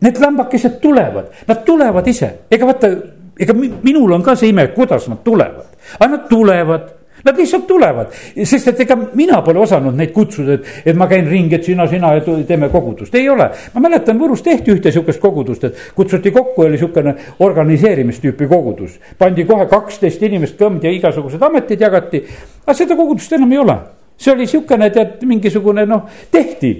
[0.00, 2.92] Need lambakesed tulevad, nad tulevad ise, ega vaata,
[3.38, 8.12] ega minul on ka see ime, kuidas nad tulevad, aga nad tulevad Nad lihtsalt tulevad,
[8.44, 11.86] sest et ega mina pole osanud neid kutsuda, et, et ma käin ringi, et sina,
[11.90, 13.48] sina ja teeme kogudust, ei ole.
[13.74, 18.98] ma mäletan, Võrus tehti ühte sihukest kogudust, et kutsuti kokku, oli sihukene organiseerimistüüpi kogudus.
[19.18, 22.22] pandi kohe kaksteist inimest kõmd ja igasugused ametid jagati,
[22.66, 23.78] aga seda kogudust enam ei ole.
[24.18, 26.72] see oli sihukene, tead, mingisugune noh, tehti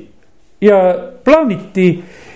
[0.61, 0.79] ja
[1.25, 1.91] plaaniti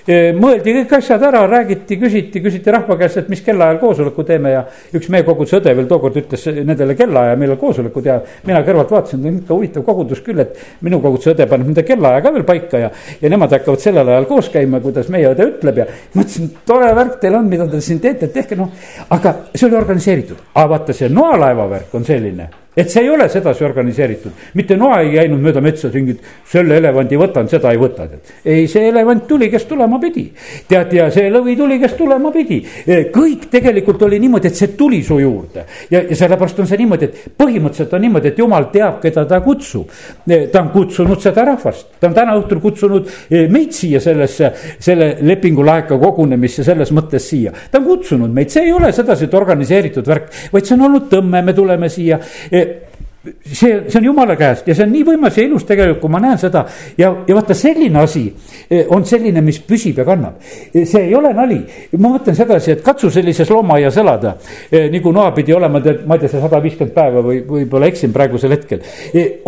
[0.09, 4.63] mõeldi kõik asjad ära, räägiti, küsiti, küsiti rahva käest, et mis kellaajal koosoleku teeme ja
[4.95, 9.29] üks meie koguduse õde veel tookord ütles nendele kellaaja, millal koosolekud ja mina kõrvalt vaatasin,
[9.43, 12.91] ikka huvitav kogudus küll, et minu koguduse õde paneb nende kellaaja ka veel paika ja,
[13.21, 15.87] ja nemad hakkavad sellel ajal koos käima, kuidas meie õde ütleb ja
[16.17, 18.73] mõtlesin, tore värk teil on, mida te siin teete, tehke noh,
[19.15, 23.29] aga see oli organiseeritud, aga vaata, see noalaeva värk on selline et see ei ole
[23.29, 28.07] sedasi organiseeritud, mitte noa ei käinud mööda metsa tingid, selle elevandi võtan, seda ei võta,
[28.09, 28.31] tead.
[28.49, 30.25] ei, see elevant tuli, kes tulema pidi.
[30.69, 32.63] tead, ja see lõvi tuli, kes tulema pidi.
[32.87, 35.67] E, kõik tegelikult oli niimoodi, et see tuli su juurde.
[35.91, 39.43] ja, ja sellepärast on see niimoodi, et põhimõtteliselt on niimoodi, et jumal teab, keda ta
[39.45, 39.93] kutsub.
[40.25, 44.53] E, ta on kutsunud seda rahvast, ta on täna õhtul kutsunud e, meid siia sellesse,
[44.81, 47.53] selle lepingulaeka kogunemisse selles mõttes siia.
[47.71, 51.09] ta on kutsunud meid, see ei ole sedasi, et organiseeritud värk, vaid see on olnud
[51.13, 52.17] tõmme, me tuleme siia
[52.63, 52.92] it.
[53.25, 56.21] See, see on jumala käest ja see on nii võimas ja ilus tegelikult, kui ma
[56.23, 56.65] näen seda
[56.99, 58.25] ja, ja vaata, selline asi
[58.69, 60.41] eh, on selline, mis püsib ja kannab.
[60.73, 61.61] Eh, see ei ole nali,
[61.99, 64.35] ma mõtlen sedasi, et katsu sellises loomaaias elada.
[64.71, 67.91] Eh, nagu noa pidi olema, tead, ma ei tea, see sada viiskümmend päeva või võib-olla
[67.93, 68.83] eksin praegusel hetkel.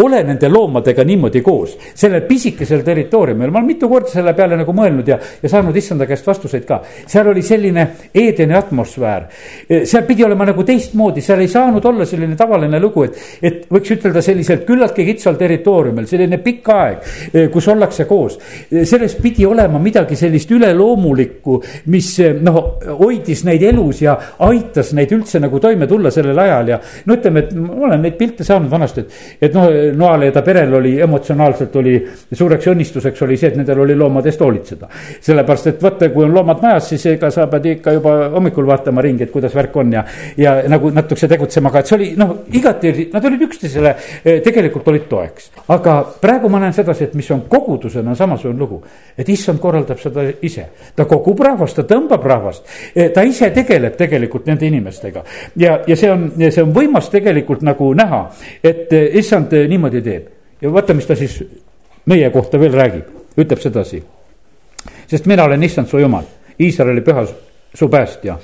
[0.03, 4.73] ole nende loomadega niimoodi koos, sellel pisikesel territooriumil, ma olen mitu korda selle peale nagu
[4.77, 6.81] mõelnud ja, ja saanud issanda käest vastuseid ka.
[7.07, 9.27] seal oli selline Eedeni atmosfäär,
[9.85, 13.95] seal pidi olema nagu teistmoodi, seal ei saanud olla selline tavaline lugu, et, et võiks
[13.95, 18.39] ütelda selliselt küllaltki kitsal territooriumil, selline pikk aeg, eh, kus ollakse koos.
[18.71, 21.61] Eh, selles pidi olema midagi sellist üleloomulikku,
[21.93, 22.61] mis eh, noh,
[23.01, 26.81] hoidis neid elus ja aitas neid üldse nagu toime tulla sellel ajal ja.
[27.07, 30.43] no ütleme, et ma olen neid pilte saanud vanasti, et, et noh, noale ja ta
[30.47, 31.97] perel oli emotsionaalselt oli
[32.33, 34.89] suureks õnnistuseks oli see, et nendel oli loomade eest hoolitseda.
[35.21, 39.05] sellepärast, et vaata, kui on loomad majas, siis ega sa pead ikka juba hommikul vaatama
[39.05, 40.05] ringi, et kuidas värk on ja,
[40.41, 44.43] ja nagu natukese tegutsema ka, et see oli noh, igati, nad olid üks üksteisele eh,
[44.43, 45.51] tegelikult olid toeks.
[45.69, 48.81] aga praegu ma näen sedasi, et mis on kogudusena samasugune lugu,
[49.19, 50.67] et issand korraldab seda ise.
[50.97, 55.25] ta kogub rahvast, ta tõmbab rahvast, eh, ta ise tegeleb tegelikult nende inimestega.
[55.57, 58.25] ja, ja see on, see on võimas tegelikult nagu näha,
[58.63, 60.29] et eh, issand niimoodi teeb.
[60.61, 61.43] ja vaata, mis ta siis
[62.07, 64.03] meie kohta veel räägib, ütleb sedasi.
[65.07, 66.25] sest mina olen issand su jumal,
[66.61, 67.27] Iisraeli püha
[67.75, 68.39] su päästja.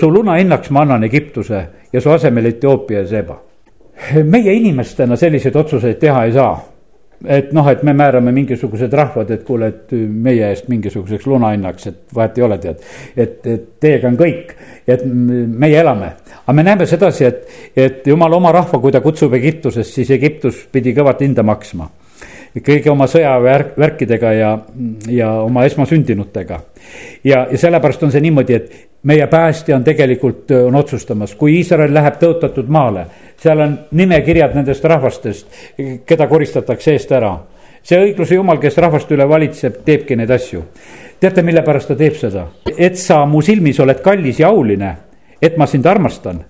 [0.00, 3.49] su lunahinnaks ma annan Egiptuse ja su asemel Etioopia ja Seba
[4.24, 6.54] meie inimestena selliseid otsuseid teha ei saa
[7.24, 12.16] et noh, et me määrame mingisugused rahvad, et kuule, et meie eest mingisuguseks lunahinnaks, et
[12.16, 12.84] vahet ei ole, tead.
[13.16, 14.54] et, et teiega on kõik,
[14.88, 17.42] et meie elame, aga me näeme sedasi, et,
[17.76, 21.90] et jumal oma rahva, kui ta kutsub Egiptusest, siis Egiptus pidi kõvat hinda maksma
[22.58, 24.48] kõigi oma sõjavärkidega ja,
[25.06, 26.60] ja oma esmasündinutega.
[27.24, 28.72] ja, ja sellepärast on see niimoodi, et
[29.06, 33.06] meie päästja on tegelikult, on otsustamas, kui Iisrael läheb tõotatud maale
[33.42, 35.46] seal on nimekirjad nendest rahvastest,
[36.06, 37.38] keda koristatakse eest ära.
[37.82, 40.62] see õigluse jumal, kes rahvast üle valitseb, teebki neid asju.
[41.20, 42.46] teate, mille pärast ta teeb seda?
[42.76, 44.96] et sa mu silmis oled kallis ja auline,
[45.42, 46.44] et ma sind armastan,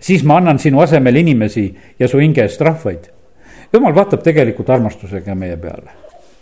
[0.00, 3.10] siis ma annan sinu asemel inimesi ja su hinge eest rahvaid.
[3.72, 5.90] jumal vaatab tegelikult armastusega meie peale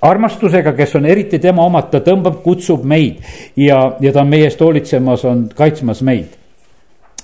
[0.02, 3.20] armastusega, kes on eriti tema omad, ta tõmbab, kutsub meid
[3.56, 6.39] ja, ja ta on meie eest hoolitsemas, on kaitsmas meid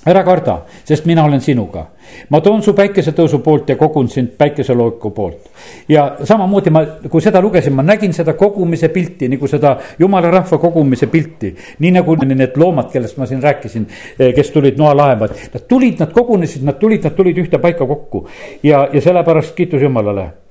[0.07, 1.85] ära karda, sest mina olen sinuga.
[2.29, 5.49] ma toon su päikesetõusu poolt ja kogun sind päikeselooku poolt.
[5.89, 10.57] ja samamoodi ma, kui seda lugesin, ma nägin seda kogumise pilti nagu seda jumala rahva
[10.57, 11.55] kogumise pilti.
[11.79, 13.87] nii nagu need loomad, kellest ma siin rääkisin,
[14.19, 18.27] eh, kes tulid noalaevad, nad tulid, nad kogunesid, nad tulid, nad tulid ühte paika kokku
[18.63, 20.46] ja, ja sellepärast kiitus Jumalale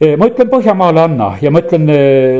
[0.00, 1.84] ma ütlen Põhjamaale anna ja ma ütlen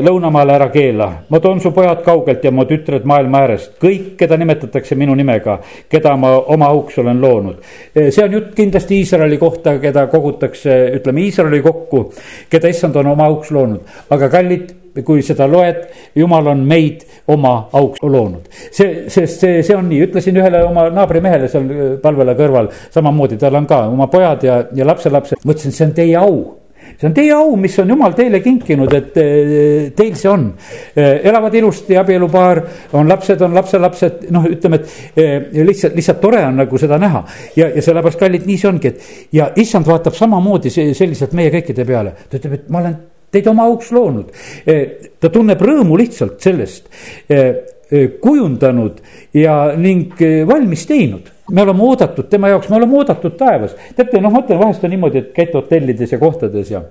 [0.01, 1.09] Lõunamaale ära keela.
[1.29, 5.59] ma toon su pojad kaugelt ja mu tütred maailma äärest, kõik, keda nimetatakse minu nimega,
[5.89, 7.61] keda ma oma auks olen loonud.
[7.93, 12.07] see on jutt kindlasti Iisraeli kohta, keda kogutakse, ütleme Iisraeli kokku,
[12.49, 14.73] keda issand on oma auks loonud, aga kallid
[15.05, 15.85] kui seda loed,
[16.17, 18.49] jumal on meid oma auks loonud.
[18.71, 21.69] see, sest see, see on nii, ütlesin ühele oma naabrimehele seal
[22.01, 25.95] palvele kõrval samamoodi, tal on ka oma pojad ja, ja lapselapsed, ma ütlesin, see on
[26.01, 26.41] teie au
[26.97, 30.47] see on teie au, mis on jumal teile kinkinud, et eh, teil see on.
[30.95, 32.61] Eh, elavad ilusti abielupaar,
[32.99, 37.23] on lapsed, on lapselapsed, noh, ütleme, et eh, lihtsalt, lihtsalt tore on nagu seda näha.
[37.55, 41.87] ja, ja sellepärast, kallid, nii see ongi, et ja issand vaatab samamoodi selliselt meie kõikide
[41.87, 42.15] peale.
[42.29, 42.97] ta ütleb, et ma olen
[43.31, 44.31] teid oma auks loonud.
[45.19, 46.89] ta tunneb rõõmu lihtsalt sellest,
[48.21, 48.99] kujundanud
[49.35, 53.75] ja ning valmis teinud me oleme oodatud tema jaoks, me oleme oodatud taevas.
[53.95, 56.83] teate, noh, ma ütlen, vahest on niimoodi, et käid hotellides ja kohtades ja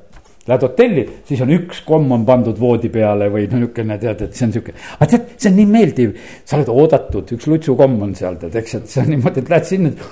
[0.48, 4.36] lähed hotelli, siis on üks komm on pandud voodi peale või no niisugune tead, et
[4.36, 4.74] see on sihuke.
[4.96, 6.16] aga tead, see on nii meeldiv,
[6.48, 9.68] sa oled oodatud, üks lutsukomm on seal tead, eks, et see on niimoodi, et lähed
[9.68, 10.10] sinna.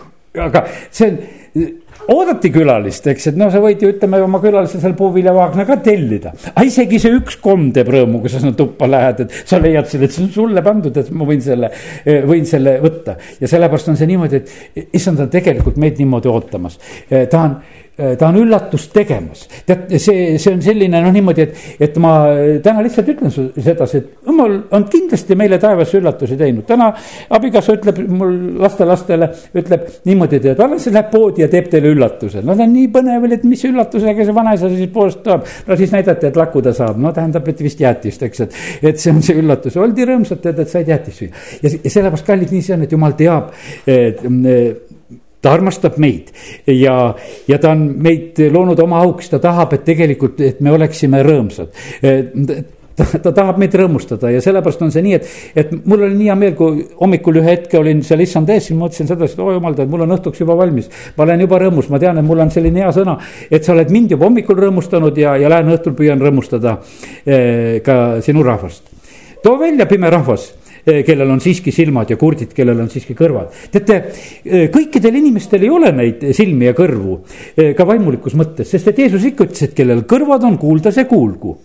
[0.48, 1.18] aga see on
[2.08, 6.32] oodati külalist, eks, et noh, sa võid ju ütleme oma külalise seal puuviljavaagna ka tellida.
[6.54, 9.90] aga isegi see üks komm teeb rõõmu, kui sa sinna tuppa lähed, et sa leiad
[9.90, 11.72] selle, et see on sulle pandud, et ma võin selle,
[12.28, 13.18] võin selle võtta.
[13.40, 16.78] ja sellepärast on see niimoodi, et issand on tegelikult meid niimoodi ootamas.
[17.08, 17.58] ta on
[17.98, 19.48] Äh, ta on üllatust tegemas.
[19.66, 22.12] tead, see, see on selline noh, niimoodi, et, et ma
[22.62, 26.64] täna lihtsalt ütlen sedasi, et jumal on kindlasti meile taevas üllatusi teinud.
[26.66, 26.92] täna
[27.30, 32.42] abikaasa ütleb mul lastelastele, ütleb niimoodi, et alles läheb poodi ja teeb teile üllatuse.
[32.42, 35.46] no ta on nii põnev, et mis üllatusega see vanaisa siis poest toob.
[35.66, 38.58] no siis näidati, et lakku ta saab, no tähendab, et vist jäätist, eks, et,
[38.92, 39.76] et see on see üllatus.
[39.76, 41.46] oldi rõõmsad, tead, et said jäätist süüa.
[41.62, 43.50] ja, ja sellepärast, kallid, nii see on, et jumal teab,
[43.86, 44.22] et
[45.42, 46.32] ta armastab meid
[46.66, 47.14] ja,
[47.48, 51.70] ja ta on meid loonud oma auks, ta tahab, et tegelikult, et me oleksime rõõmsad
[52.98, 55.30] ta, ta tahab meid rõõmustada ja sellepärast on see nii, et,
[55.62, 58.78] et mul oli nii hea meel, kui hommikul ühe hetke olin seal issand ees, siis
[58.78, 60.90] mõtlesin sedasi, et oo jumal, tead, mul on õhtuks juba valmis.
[61.16, 63.18] ma olen juba rõõmus, ma tean, et mul on selline hea sõna,
[63.50, 66.78] et sa oled mind juba hommikul rõõmustanud ja, ja lähen õhtul püüan rõõmustada
[67.24, 68.90] eh, ka sinu rahvast.
[69.42, 70.52] too välja, pime rahvas
[70.88, 73.52] Eh, kellel on siiski silmad ja kurdid, kellel on siiski kõrvad.
[73.72, 73.96] teate,
[74.44, 77.18] eh, kõikidel inimestel ei ole neid silmi ja kõrvu
[77.76, 81.56] ka vaimulikus mõttes, sest et Jeesus ikka ütles, et kellel kõrvad on kuulda, see kuulgu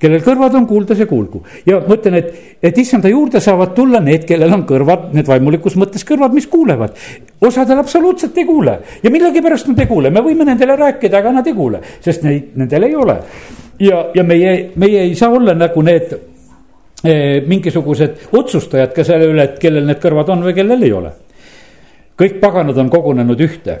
[0.00, 1.42] kellel kõrvad on kuulda, see kuulgu.
[1.66, 5.76] ja ma ütlen, et, et issanda juurde saavad tulla need, kellel on kõrvad, need vaimulikus
[5.80, 6.96] mõttes kõrvad, mis kuulevad.
[7.40, 11.46] osadel absoluutselt ei kuule ja millegipärast nad ei kuule, me võime nendele rääkida, aga nad
[11.46, 13.20] ei kuule, sest neid, nendel ei ole.
[13.78, 16.18] ja, ja meie, meie ei saa olla nagu need
[17.00, 21.12] Eh, mingisugused otsustajad ka selle üle, et kellel need kõrvad on või kellel ei ole.
[22.20, 23.78] kõik paganad on kogunenud ühte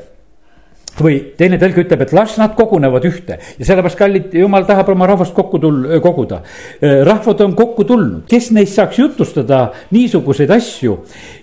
[0.98, 5.08] või teine tõlk ütleb, et las nad kogunevad ühte ja sellepärast kallid, jumal tahab oma
[5.10, 6.40] rahvast kokku tul-, koguda.
[7.06, 9.60] rahvad on kokku tulnud, kes neist saaks jutustada
[9.94, 10.96] niisuguseid asju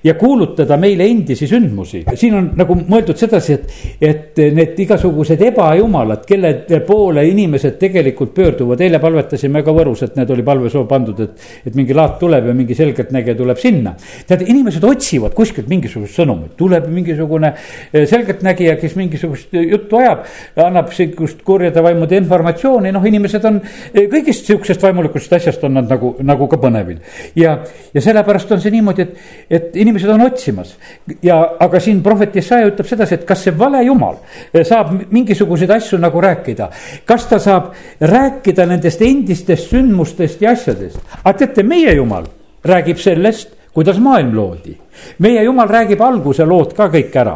[0.03, 2.03] ja kuulutada meile endisi sündmusi.
[2.15, 8.81] siin on nagu mõeldud sedasi, et, et need igasugused ebajumalad, kelle poole inimesed tegelikult pöörduvad,
[8.81, 12.55] eile palvetasime ka Võrus, et need oli palvesoov pandud, et, et mingi laat tuleb ja
[12.57, 13.95] mingi selgeltnägija tuleb sinna.
[14.27, 17.53] tead, inimesed otsivad kuskilt mingisugust sõnumit, tuleb mingisugune
[17.93, 20.25] selgeltnägija, kes mingisugust sihukest juttu ajab,
[20.65, 23.59] annab sihukest kurjade vaimude informatsiooni, noh, inimesed on
[23.93, 26.99] kõigist sihukesest vaimulikust asjast on nad nagu, nagu ka põnevil.
[27.35, 27.57] ja,
[27.93, 29.17] ja sellepärast on see niimoodi, et,
[29.49, 30.75] et inimesed on otsimas
[31.23, 34.19] ja, aga siin prohvet Jesaja ütleb sedasi, et kas see vale jumal
[34.63, 36.69] saab mingisuguseid asju nagu rääkida.
[37.05, 42.27] kas ta saab rääkida nendest endistest sündmustest ja asjadest, aga teate, meie jumal
[42.67, 44.77] räägib sellest kuidas maailm loodi.
[45.19, 47.35] meie jumal räägib alguse lood ka kõik ära,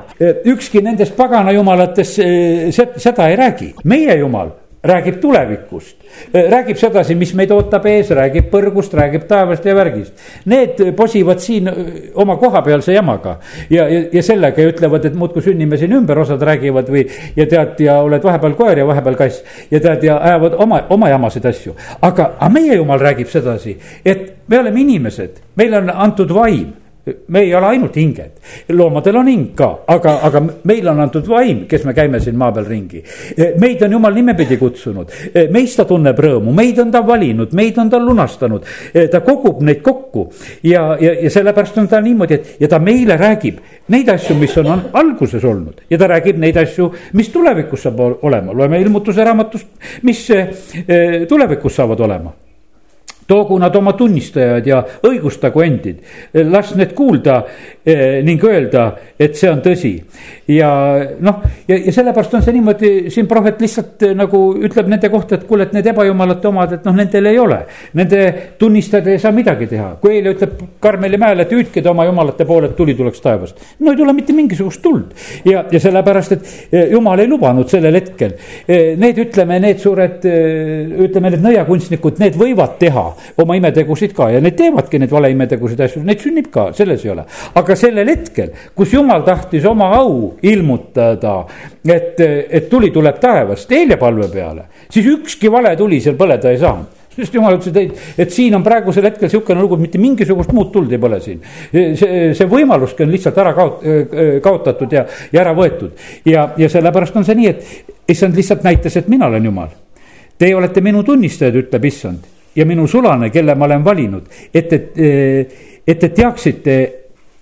[0.49, 4.49] ükski nendest pagana jumalatest eh, seda ei räägi, meie jumal
[4.83, 5.97] räägib tulevikust,
[6.33, 10.23] räägib sedasi, mis meid ootab ees, räägib põrgust, räägib taevast ja värgist.
[10.49, 11.69] Need posivad siin
[12.17, 13.35] oma kohapealse jamaga
[13.69, 17.05] ja, ja, ja sellega ja ütlevad, et muudkui sünnime siin ümber, osad räägivad või.
[17.35, 21.13] ja tead, ja oled vahepeal koer ja vahepeal kass ja tead ja ajavad oma, oma
[21.13, 21.77] jamasid asju.
[22.01, 26.78] aga, aga meie jumal räägib sedasi, et me oleme inimesed, meile on antud vaim.
[27.34, 28.36] Me ei ole ainult hinged,
[28.78, 32.52] loomadel on hing ka, aga, aga meil on antud vaim, kes me käime siin maa
[32.54, 33.02] peal ringi.
[33.58, 35.10] meid on jumal nimepidi kutsunud,
[35.49, 38.70] meist ta tunneb rõõmu, meid on ta valinud, meid on ta lunastanud.
[39.12, 40.28] ta kogub neid kokku.
[40.62, 43.58] Ja, ja, ja sellepärast on ta niimoodi, et ja ta meile räägib
[43.89, 45.82] neid asju, mis on, on alguses olnud.
[45.89, 49.74] Ja ta räägib neid asju, mis tulevikus saab olema, loeme ilmutuse raamatust,
[50.06, 52.38] mis eh, tulevikus saavad olema
[53.32, 56.01] toogu nad oma tunnistajad ja õigustagu endid,
[56.51, 57.38] las need kuulda
[57.86, 59.93] eh, ning öelda, et see on tõsi.
[60.51, 60.71] ja
[61.23, 65.39] noh, ja, ja sellepärast on see niimoodi, siin prohvet lihtsalt eh, nagu ütleb nende kohta,
[65.39, 67.61] et kuule, et need ebajumalate omad, et noh, nendel ei ole.
[67.99, 68.21] Nende
[68.59, 72.47] tunnistajad ei saa midagi teha, kui eile ütleb Karmeli mäel, et hüüdke te oma jumalate
[72.49, 73.63] poole, et tuli tuleks taevast.
[73.79, 75.15] no ei tule mitte mingisugust tuld
[75.47, 78.36] ja, ja sellepärast, et eh, jumal ei lubanud sellel hetkel.
[78.67, 80.25] Need ütleme, need suured,
[81.05, 83.05] ütleme need nõiakunstnikud, need võivad teha
[83.41, 87.26] oma imetegusid ka ja need teevadki neid valeimetegusid asju, neid sünnib ka, selles ei ole.
[87.55, 91.36] aga sellel hetkel, kus jumal tahtis oma au ilmutada,
[91.86, 96.59] et, et tuli tuleb taevast Helja palve peale, siis ükski vale tuli seal põleda ei
[96.61, 100.72] saanud sest jumal ütles, et, et siin on praegusel hetkel sihukene lugu, mitte mingisugust muud
[100.74, 101.41] tuld ei põle siin.
[101.72, 103.84] see, see võimaluski on lihtsalt ära kaot-,
[104.43, 105.91] kaotatud ja, ja ära võetud.
[106.26, 109.74] ja, ja sellepärast on see nii, et issand lihtsalt näitas, et mina olen jumal.
[110.39, 114.97] Teie olete minu tunnistajad, ütleb issand ja minu sulane, kelle ma olen valinud, et, et,
[115.88, 116.78] et te teaksite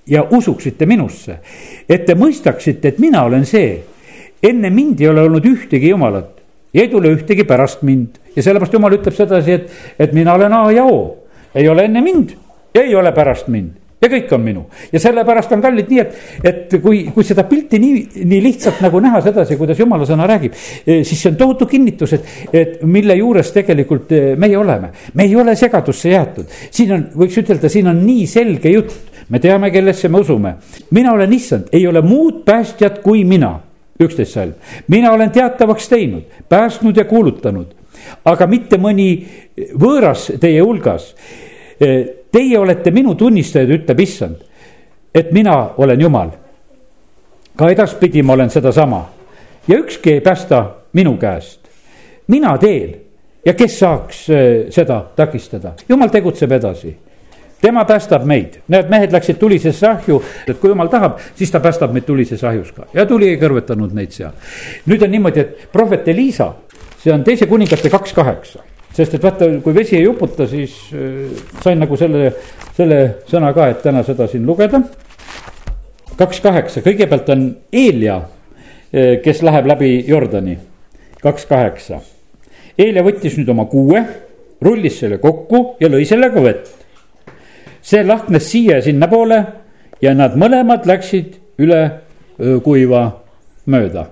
[0.10, 1.40] ja usuksite minusse.
[1.90, 3.80] et te mõistaksite, et mina olen see.
[4.44, 6.40] enne mind ei ole olnud ühtegi jumalat
[6.74, 10.54] ja ei tule ühtegi pärast mind ja sellepärast jumal ütleb sedasi, et, et mina olen
[10.54, 11.18] A ja O.
[11.56, 12.38] ei ole enne mind
[12.76, 16.76] ei ole pärast mind ja kõik on minu ja sellepärast on kallid nii, et, et
[16.82, 21.02] kui, kui seda pilti nii, nii lihtsalt nagu näha sedasi, kuidas jumala sõna räägib, eh,
[21.08, 24.92] siis see on tohutu kinnitus, et, et mille juures tegelikult eh, meie oleme.
[25.14, 29.42] me ei ole segadusse jäetud, siin on, võiks ütelda, siin on nii selge jutt, me
[29.44, 30.56] teame, kellesse me usume.
[30.92, 33.58] mina olen issand, ei ole muud päästjat kui mina
[34.00, 34.56] üksteist salm,
[34.88, 37.76] mina olen teatavaks teinud, päästnud ja kuulutanud,
[38.26, 39.10] aga mitte mõni
[39.76, 41.14] võõras teie hulgas.
[42.32, 44.44] Teie olete minu tunnistajad, ütleb issand,
[45.16, 46.30] et mina olen Jumal.
[47.56, 49.10] ka edaspidi ma olen sedasama.
[49.68, 51.60] Ja ükski ei päästa minu käest.
[52.28, 52.96] mina teen
[53.46, 56.98] ja kes saaks eh, seda takistada, Jumal tegutseb edasi.
[57.62, 61.92] Tema päästab meid, need mehed läksid tulisesse ahju, et kui jumal tahab, siis ta päästab
[61.92, 62.86] meid tulises ahjus ka.
[62.94, 64.32] Ja tuli ei kõrvetanud neid seal.
[64.88, 66.54] nüüd on niimoodi, et prohvet Elisa,
[67.04, 68.64] see on teise kuningate kaks kaheksa,
[69.00, 71.30] sest et vaata, kui vesi ei uputa, siis äh,
[71.64, 72.34] sain nagu selle,
[72.78, 74.82] selle sõna ka, et täna seda siin lugeda.
[76.20, 78.18] kaks kaheksa, kõigepealt on Eelia,
[78.92, 80.58] äh, kes läheb läbi Jordani,
[81.24, 82.02] kaks kaheksa.
[82.80, 84.04] Eelia võttis nüüd oma kuue,
[84.62, 86.76] rullis selle kokku ja lõi sellega vett
[87.82, 89.40] see lahknes siia ja sinnapoole
[90.02, 91.82] ja nad mõlemad läksid üle
[92.64, 93.04] kuiva
[93.70, 94.06] mööda.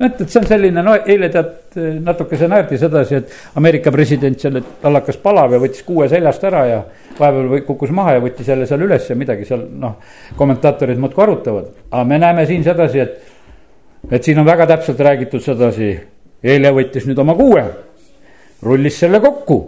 [0.00, 4.60] Et, et see on selline, no eile tead natukese naerdi sedasi, et Ameerika president seal,
[4.60, 6.78] et tal hakkas palav ja võttis kuue seljast ära ja
[7.18, 9.98] vahepeal kukkus maha ja võttis jälle seal üles ja midagi seal noh,
[10.38, 11.68] kommentaatorid muudkui arutavad.
[11.90, 13.20] aga me näeme siin sedasi, et,
[14.10, 15.92] et siin on väga täpselt räägitud sedasi.
[16.42, 17.64] eile võttis nüüd oma kuue,
[18.62, 19.60] rullis selle kokku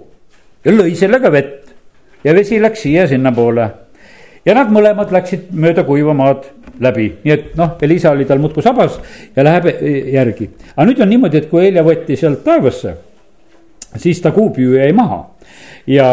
[0.64, 1.74] ja lõi sellega vett
[2.24, 3.68] ja vesi läks siia-sinnapoole.
[4.47, 6.47] Ja nad mõlemad läksid mööda kuiva maad
[6.82, 8.99] läbi, nii et noh, Elisa oli tal muudkui sabas
[9.36, 9.68] ja läheb
[10.12, 10.51] järgi.
[10.74, 12.95] aga nüüd on niimoodi, et kui Helja võeti sealt taevasse,
[13.97, 15.22] siis ta kuupüü jäi maha
[15.86, 16.12] ja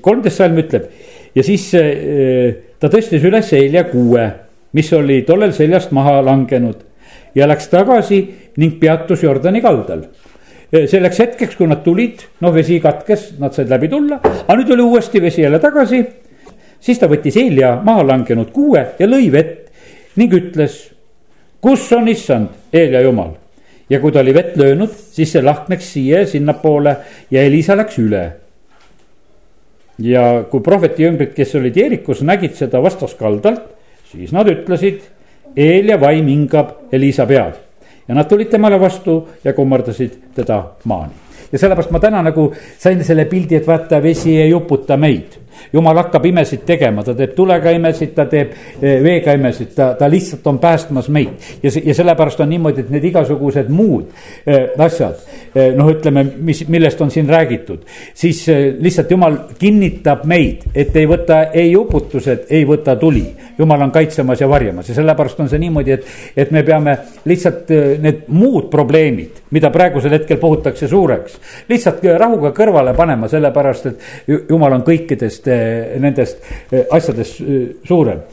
[0.00, 0.88] kolmteist salm ütleb
[1.34, 4.28] ja siis eh, ta tõstis üles Helja kuue,
[4.72, 6.86] mis oli tollel seljast maha langenud
[7.34, 8.22] ja läks tagasi
[8.56, 10.06] ning peatus Jordani kaldal
[10.68, 14.84] selleks hetkeks, kui nad tulid, noh, vesi katkes, nad said läbi tulla, aga nüüd oli
[14.84, 16.02] uuesti vesi jälle tagasi.
[16.80, 19.68] Siis ta võttis Eelia maha langenud kuue ja lõi vett
[20.18, 20.80] ning ütles,
[21.62, 23.36] kus on issand, Eelia jumal.
[23.90, 26.96] ja kui ta oli vett löönud, siis see lahkneks siia ja sinnapoole
[27.30, 28.24] ja Elisa läks üle.
[29.98, 33.62] ja kui prohveti jüngrid, kes olid Jeerikus, nägid seda vastaskaldalt,
[34.12, 35.00] siis nad ütlesid,
[35.56, 37.56] Eelia vaim hingab Elisa peal
[38.08, 41.12] ja nad tulid temale vastu ja kummardasid teda maani.
[41.52, 45.38] ja sellepärast ma täna nagu sain selle pildi, et vaata, vesi ei uputa meid
[45.72, 50.08] jumal hakkab imesid tegema, ta teeb tulega imesid, ta teeb eh, veega imesid, ta, ta
[50.10, 51.50] lihtsalt on päästmas meid.
[51.62, 54.08] ja, ja sellepärast on niimoodi, et need igasugused muud
[54.46, 55.18] äh, asjad
[55.54, 57.84] äh,, noh, ütleme, mis, millest on siin räägitud.
[58.14, 58.46] siis
[58.80, 63.26] lihtsalt jumal kinnitab meid, et ei võta ei uputused, ei võta tuli.
[63.58, 64.88] Jumal on kaitsemas ja varjamas.
[64.88, 66.06] Ja sellepärast on see niimoodi, et,
[66.36, 66.96] et me peame
[67.28, 71.38] lihtsalt need muud probleemid, mida praegusel hetkel puhutakse suureks,
[71.68, 75.50] lihtsalt rahuga kõrvale panema, sellepärast et jumal on kõikidest
[75.98, 76.40] nendest
[76.72, 77.42] eh, asjadest
[77.88, 78.24] suurem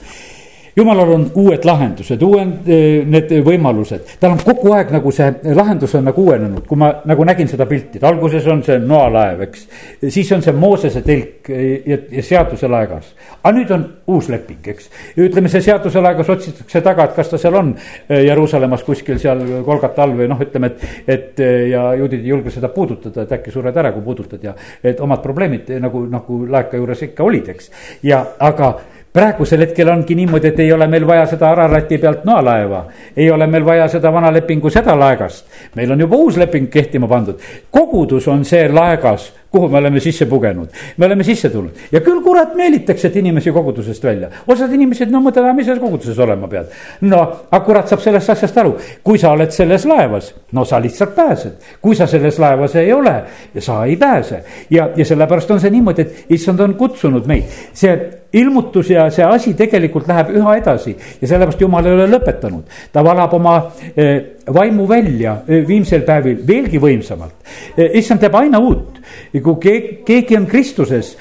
[0.76, 5.96] jumalal on uued lahendused, uued eh, need võimalused, tal on kogu aeg nagu see lahendus
[5.96, 9.66] on nagu uuenenud, kui ma nagu nägin seda pilti, et alguses on see noalaev, eks.
[10.10, 14.90] siis on see Moosese telk ja, ja seaduselaegas, aga nüüd on uus leping, eks.
[15.28, 17.72] ütleme, see seaduselaegas otsitakse taga, et kas ta seal on
[18.10, 22.72] Jeruusalemmas kuskil seal Kolgata all või noh, ütleme, et, et ja juudid ei julge seda
[22.74, 27.08] puudutada, et äkki sured ära, kui puudutad ja et omad probleemid nagu, nagu laeka juures
[27.08, 27.72] ikka olid, eks.
[28.04, 28.74] ja aga
[29.16, 32.86] praegusel hetkel ongi niimoodi, et ei ole meil vaja seda Ararati pealt noalaeva.
[33.18, 35.46] ei ole meil vaja seda vana lepingu seda laegast.
[35.76, 37.40] meil on juba uus leping kehtima pandud.
[37.72, 42.20] kogudus on see laegas, kuhu me oleme sisse pugenud, me oleme sisse tulnud ja küll
[42.24, 44.30] kurat meelitakse, inimesi kogudusest välja.
[44.48, 46.74] osad inimesed, no mõtlevad, mis selles koguduses olema pead.
[47.08, 51.16] no, aga kurat saab sellest asjast aru, kui sa oled selles laevas, no sa lihtsalt
[51.16, 51.72] pääsed.
[51.82, 53.16] kui sa selles laevas ei ole,
[53.60, 57.96] sa ei pääse ja, ja sellepärast on see niimoodi, et issand on kutsunud meid, see
[58.36, 62.64] ilmutus ja see asi tegelikult läheb üha edasi ja sellepärast jumal ei ole lõpetanud.
[62.92, 63.56] ta valab oma
[63.96, 65.38] eh, vaimu välja
[65.68, 67.36] viimsel päevil veelgi võimsamalt.
[67.78, 69.00] Eh, issand teeb aina uut,
[69.44, 69.76] kui
[70.06, 71.16] keegi on Kristuses,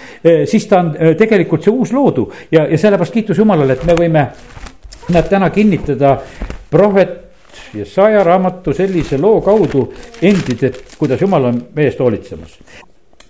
[0.47, 4.25] siis ta on tegelikult see uus loodu ja, ja sellepärast kiitus Jumalale, et me võime
[5.09, 6.17] näed täna kinnitada
[6.71, 7.21] prohvet
[7.75, 9.89] Jesaja raamatu sellise loo kaudu
[10.23, 12.59] endid, et kuidas Jumal on meie eest hoolitsemas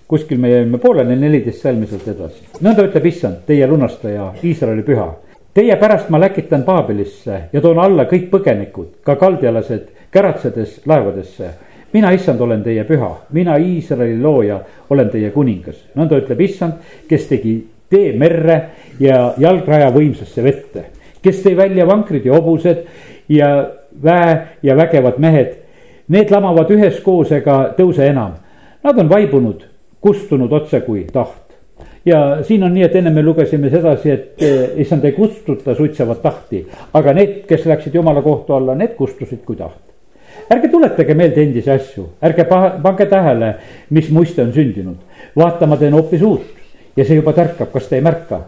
[0.09, 2.45] kuskil me jäime pooleli, neliteist salmi sealt edasi.
[2.61, 5.09] nõnda ütleb issand, teie lunastaja, Iisraeli püha.
[5.55, 11.51] Teie pärast ma läkitan Paabelisse ja toon alla kõik põgenikud, ka kaldialased, käratsedes laevadesse.
[11.93, 15.77] mina, issand, olen teie püha, mina, Iisraeli looja, olen teie kuningas.
[15.95, 16.73] nõnda ütleb issand,
[17.09, 18.61] kes tegi tee merre
[19.01, 20.85] ja jalgraja võimsasse vette.
[21.23, 22.85] kes tõi välja vankrid ja hobused
[23.29, 23.71] ja
[24.03, 25.55] väe ja vägevad mehed.
[26.09, 28.33] Need lamavad üheskoos ega tõuse enam.
[28.83, 29.63] Nad on vaibunud
[30.01, 31.44] kustunud otse kui taht.
[32.05, 36.21] Ja siin on nii, et enne me lugesime sedasi, et eh, issand ei kustuta suitsevat
[36.23, 39.81] tahti, aga need, kes läksid jumala kohtu alla, need kustusid kui taht.
[40.51, 43.55] ärge tuletage meelde endisi asju, ärge pange tähele,
[43.91, 44.97] mis muiste on sündinud.
[45.37, 46.45] vaata, ma teen hoopis uut
[46.97, 48.41] ja see juba tärkab, kas te ei märka.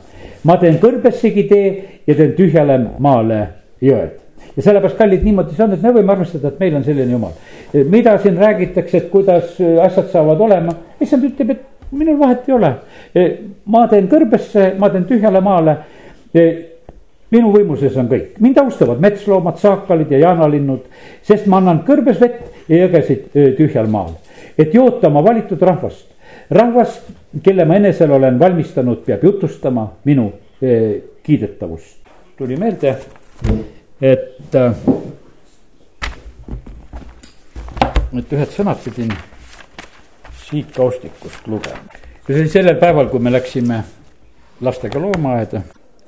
[0.45, 3.47] ma teen kõrbessegi tee ja teen tühjale maale
[3.81, 4.27] jõed
[4.57, 7.33] ja sellepärast, kallid, niimoodi see on, et me võime arvestada, et meil on selline jumal.
[7.73, 12.73] mida siin räägitakse, et kuidas asjad saavad olema, issand ütleb, et minul vahet ei ole.
[13.67, 15.77] ma teen kõrbesse, ma teen tühjale maale.
[17.31, 20.85] minu võimuses on kõik, mind austavad metsloomad, saakalid ja jaanalinnud,
[21.23, 24.15] sest ma annan kõrbes vett ja jõgesid tühjal maal,
[24.59, 26.07] et joota oma valitud rahvast.
[26.51, 27.01] rahvas,
[27.43, 30.33] kelle ma enesele olen valmistanud, peab jutustama minu
[31.23, 31.97] kiidetavust.
[32.39, 32.97] tuli meelde
[34.01, 34.55] et,
[38.17, 39.13] et ühed sõnad pidin
[40.51, 41.79] siit kaustikust lugema.
[42.29, 43.81] ja see oli sellel päeval, kui me läksime
[44.61, 45.63] lastega loomaaeda.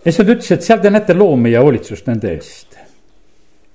[0.05, 2.79] ja siis nad ütlesid, et seal te näete loomi ja hoolitsust nende eest.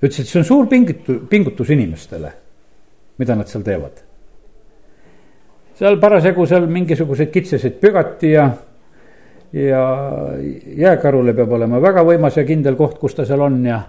[0.04, 2.34] ütlesid, see on suur pingitu-, pingutus inimestele,
[3.20, 4.04] mida nad seal teevad.
[5.80, 8.52] seal parasjagu seal mingisuguseid kitseseid pügati ja
[9.54, 9.82] ja
[10.78, 13.82] jääkarule peab olema väga võimas ja kindel koht, kus ta seal on ja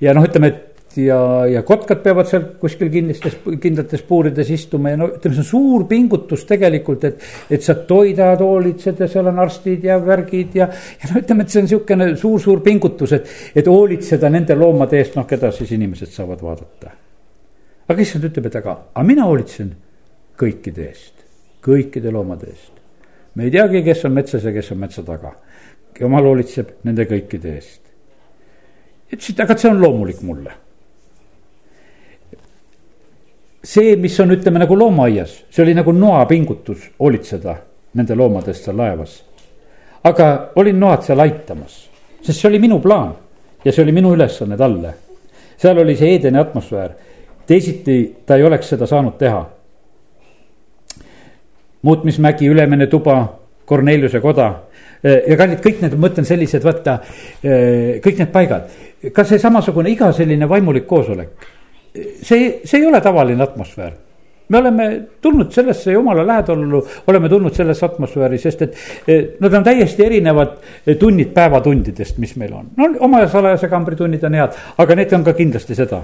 [0.00, 1.18] ja noh, ütleme, et ja,
[1.50, 5.84] ja kotkad peavad seal kuskil kinnistes, kindlates puurides istuma ja no ütleme, see on suur
[5.90, 7.22] pingutus tegelikult, et.
[7.50, 11.54] et sa toidad, hoolitsed ja seal on arstid ja värgid ja, ja no ütleme, et
[11.54, 16.12] see on sihukene suur-suur pingutus, et, et hoolitseda nende loomade eest, noh, keda siis inimesed
[16.14, 16.92] saavad vaadata.
[17.88, 19.72] aga issand ütleb, et aga, aga mina hoolitsen
[20.40, 21.14] kõikide eest,
[21.64, 22.74] kõikide loomade eest.
[23.34, 25.34] me ei teagi, kes on metsas ja kes on metsa taga.
[26.00, 27.84] jumal hoolitseb nende kõikide eest
[29.14, 30.52] ütlesid, aga see on loomulik mulle.
[33.64, 37.56] See, mis on, ütleme nagu loomaaias, see oli nagu noapingutus hoolitseda
[37.94, 39.22] nende loomadest seal laevas.
[40.04, 41.78] aga olin noad seal aitamas,
[42.22, 43.14] sest see oli minu plaan
[43.64, 44.94] ja see oli minu ülesanne talle.
[45.56, 46.90] seal oli see Eedeni atmosfäär,
[47.46, 49.48] teisiti ta ei oleks seda saanud teha.
[51.82, 54.54] muutmismägi, Ülemine tuba, Korneliuse koda
[55.02, 56.98] ja kallid, kõik need, ma mõtlen sellised, vaata,
[58.04, 58.68] kõik need paigad
[59.12, 61.48] ka see samasugune iga selline vaimulik koosolek,
[61.94, 63.92] see, see ei ole tavaline atmosfäär
[64.48, 68.74] me oleme tulnud sellesse jumala lähedallu, oleme tulnud sellesse atmosfääri, sest et
[69.08, 70.58] eh, nad on täiesti erinevad
[70.98, 72.68] tunnid päevatundidest, mis meil on.
[72.76, 76.02] no oma salajase kambri tunnid on head, aga need on ka kindlasti seda.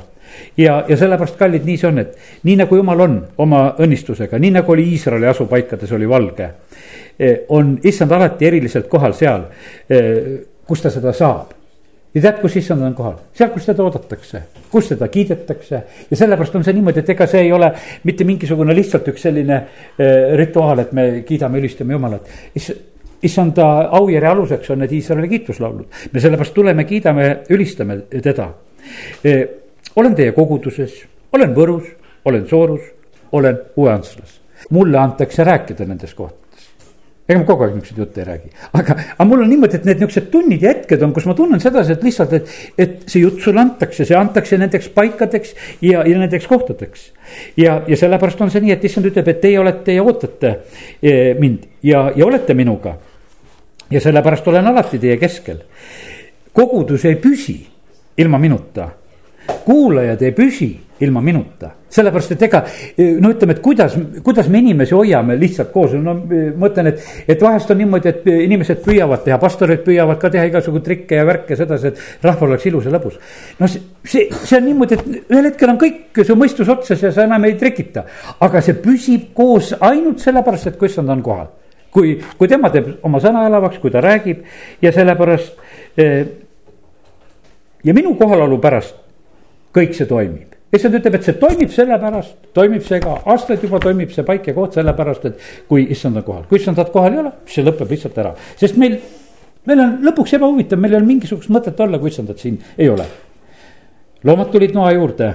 [0.56, 2.16] ja, ja sellepärast, kallid, nii see on, et
[2.48, 6.50] nii nagu jumal on oma õnnistusega, nii nagu oli Iisraeli asupaikades oli valge.
[7.20, 9.50] Eh, on issand alati eriliselt kohal seal,
[9.90, 11.59] eh, kus ta seda saab
[12.14, 15.82] ja tead, kus issand on kohal, seal, kus teda oodatakse, kus teda kiidetakse.
[16.10, 17.70] Ja sellepärast on see niimoodi, et ega see ei ole
[18.08, 22.30] mitte mingisugune lihtsalt üks selline äh, rituaal, et me kiidame, ülistame Jumalat.
[23.22, 23.66] issanda
[24.00, 28.48] aujärje aluseks on need Iisraeli kiituslaulud, me sellepärast tuleme, kiidame, ülistame teda.
[29.24, 29.34] E,.
[29.96, 31.02] olen teie koguduses,
[31.32, 31.86] olen Võrus,
[32.24, 32.80] olen Soorus,
[33.32, 34.40] olen Uue-Antslas,
[34.70, 36.40] mulle antakse rääkida nendes kohtades
[37.30, 40.00] ega ma kogu aeg niisuguseid jutte ei räägi, aga, aga mul on niimoodi, et need
[40.00, 43.38] niisugused tunnid ja hetked on, kus ma tunnen sedasi, et lihtsalt, et, et see jutt
[43.44, 45.54] sulle antakse, see antakse nendeks paikadeks
[45.86, 47.06] ja, ja nendeks kohtadeks.
[47.60, 50.54] ja, ja sellepärast on see nii, et issand ütleb, et teie olete ja ootate
[51.02, 52.96] eh, mind ja, ja olete minuga.
[53.90, 55.62] ja sellepärast olen alati teie keskel.
[56.52, 57.60] kogudus ei püsi
[58.18, 58.90] ilma minuta,
[59.64, 62.60] kuulajad ei püsi ilma minuta sellepärast, et ega
[63.20, 67.42] no ütleme, et kuidas, kuidas me inimesi hoiame lihtsalt koos, no ma ütlen, et, et
[67.42, 71.58] vahest on niimoodi, et inimesed püüavad teha, pastorid püüavad ka teha igasugu trikke ja värke
[71.58, 73.16] sedasi, et rahval oleks ilus ja lõbus.
[73.58, 77.10] no see, see, see on niimoodi, et ühel hetkel on kõik su mõistus otsas ja
[77.14, 78.04] sa enam ei trikita.
[78.46, 81.50] aga see püsib koos ainult sellepärast, et kui issand on kohal.
[81.90, 84.46] kui, kui tema teeb oma sõna elavaks, kui ta räägib
[84.82, 86.22] ja sellepärast eh,
[87.82, 88.94] ja minu kohalolu pärast
[89.74, 94.12] kõik see toimib issand ütleb, et see toimib sellepärast, toimib see ka aastaid juba toimib
[94.14, 97.32] see paik ja koht sellepärast, et kui issand on kohal, kui issandat kohal ei ole,
[97.50, 99.00] see lõpeb lihtsalt ära, sest meil.
[99.66, 103.04] meil on lõpuks ebahuvitav, meil ei ole mingisugust mõtet olla, kui issandat siin ei ole.
[104.24, 105.32] loomad tulid noa juurde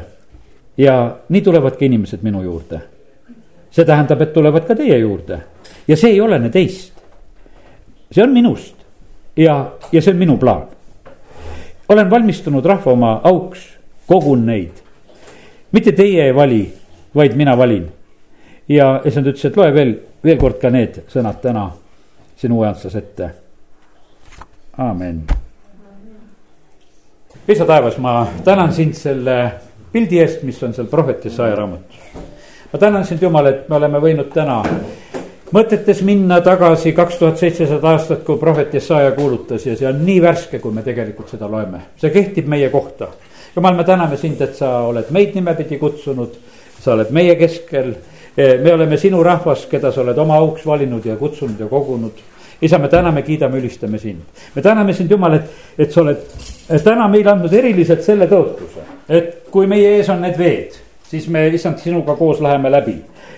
[0.77, 0.95] ja
[1.29, 2.79] nii tulevadki inimesed minu juurde.
[3.71, 5.39] see tähendab, et tulevad ka teie juurde
[5.87, 6.93] ja see ei olene teist.
[8.11, 8.75] see on minust
[9.35, 10.63] ja, ja see on minu plaan.
[11.89, 13.67] olen valmistunud rahva oma auks,
[14.07, 14.84] kogun neid
[15.75, 16.73] mitte teie ei vali,
[17.15, 17.91] vaid mina valin.
[18.69, 19.91] ja issand ütles, et loe veel,
[20.23, 21.65] veel kord ka need sõnad täna
[22.39, 23.29] sinu ajatsas ette.
[24.77, 25.21] amin.
[27.47, 29.51] isa taevas, ma tänan sind selle
[29.91, 31.99] pildi eest, mis on seal prohveti saja raamatus.
[32.73, 34.61] ma tänan sind, Jumal, et me oleme võinud täna
[35.53, 40.21] mõtetes minna tagasi kaks tuhat seitsesada aastat, kui prohvet Jesaja kuulutas ja see on nii
[40.21, 43.11] värske, kui me tegelikult seda loeme, see kehtib meie kohta
[43.55, 46.35] jumal, me täname sind, et sa oled meid nimepidi kutsunud,
[46.81, 47.93] sa oled meie keskel.
[48.35, 52.23] Eh, me oleme sinu rahvas, keda sa oled oma auks valinud ja kutsunud ja kogunud.
[52.61, 54.21] isa, me täname, kiidame, ülistame sind.
[54.55, 56.17] me täname sind, Jumal, et, et sa oled
[56.83, 60.77] täna meile andnud eriliselt selle tõotuse, et kui meie ees on need veed,
[61.09, 62.95] siis me, issand, sinuga koos läheme läbi.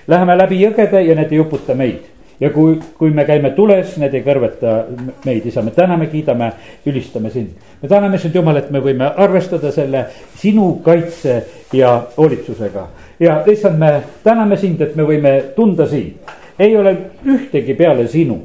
[0.07, 4.14] Läheme läbi jõgede ja need ei uputa meid ja kui, kui me käime tules, need
[4.14, 4.74] ei kõrveta
[5.26, 6.52] meid, isa, me täname, kiidame,
[6.86, 7.56] ülistame sind.
[7.82, 10.06] me täname sind, Jumal, et me võime arvestada selle
[10.38, 11.42] sinu kaitse
[11.74, 12.88] ja hoolitsusega.
[13.20, 16.36] ja issand, me täname sind, et me võime tunda sind.
[16.60, 18.44] ei ole ühtegi peale sinu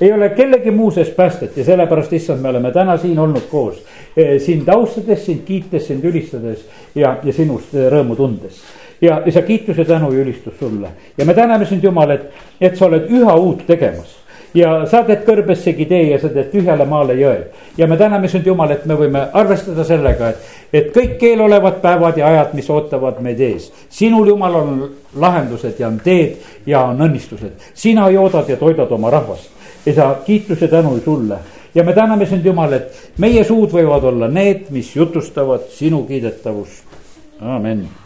[0.00, 3.78] ei ole kellegi muu sees päästet ja sellepärast, issand, me oleme täna siin olnud koos.
[4.16, 6.64] Eh, sind austades, sind kiites, sind ülistades
[6.94, 8.58] ja, ja sinust rõõmu tundes
[9.00, 10.88] ja, ja see kiitus ja tänu ja ülistus sulle.
[11.18, 12.28] ja me täname sind, Jumal, et,
[12.60, 14.24] et sa oled üha uut tegemas
[14.54, 17.38] ja sa teed kõrbessegi tee ja sa teed tühjale maale jõe.
[17.76, 22.18] ja me täname sind, Jumal, et me võime arvestada sellega, et, et kõik keelolevad päevad
[22.18, 23.72] ja ajad, mis ootavad meid ees.
[23.90, 24.84] sinul, Jumal, on
[25.14, 27.58] lahendused ja on teed ja on õnnistused.
[27.74, 29.50] sina joodad ja toidad oma rahvast.
[29.86, 31.38] isa, kiitus ja tänu sulle
[31.74, 36.84] ja me täname sind, Jumal, et meie suud võivad olla need, mis jutustavad sinu kiidetavust.
[37.40, 38.03] amin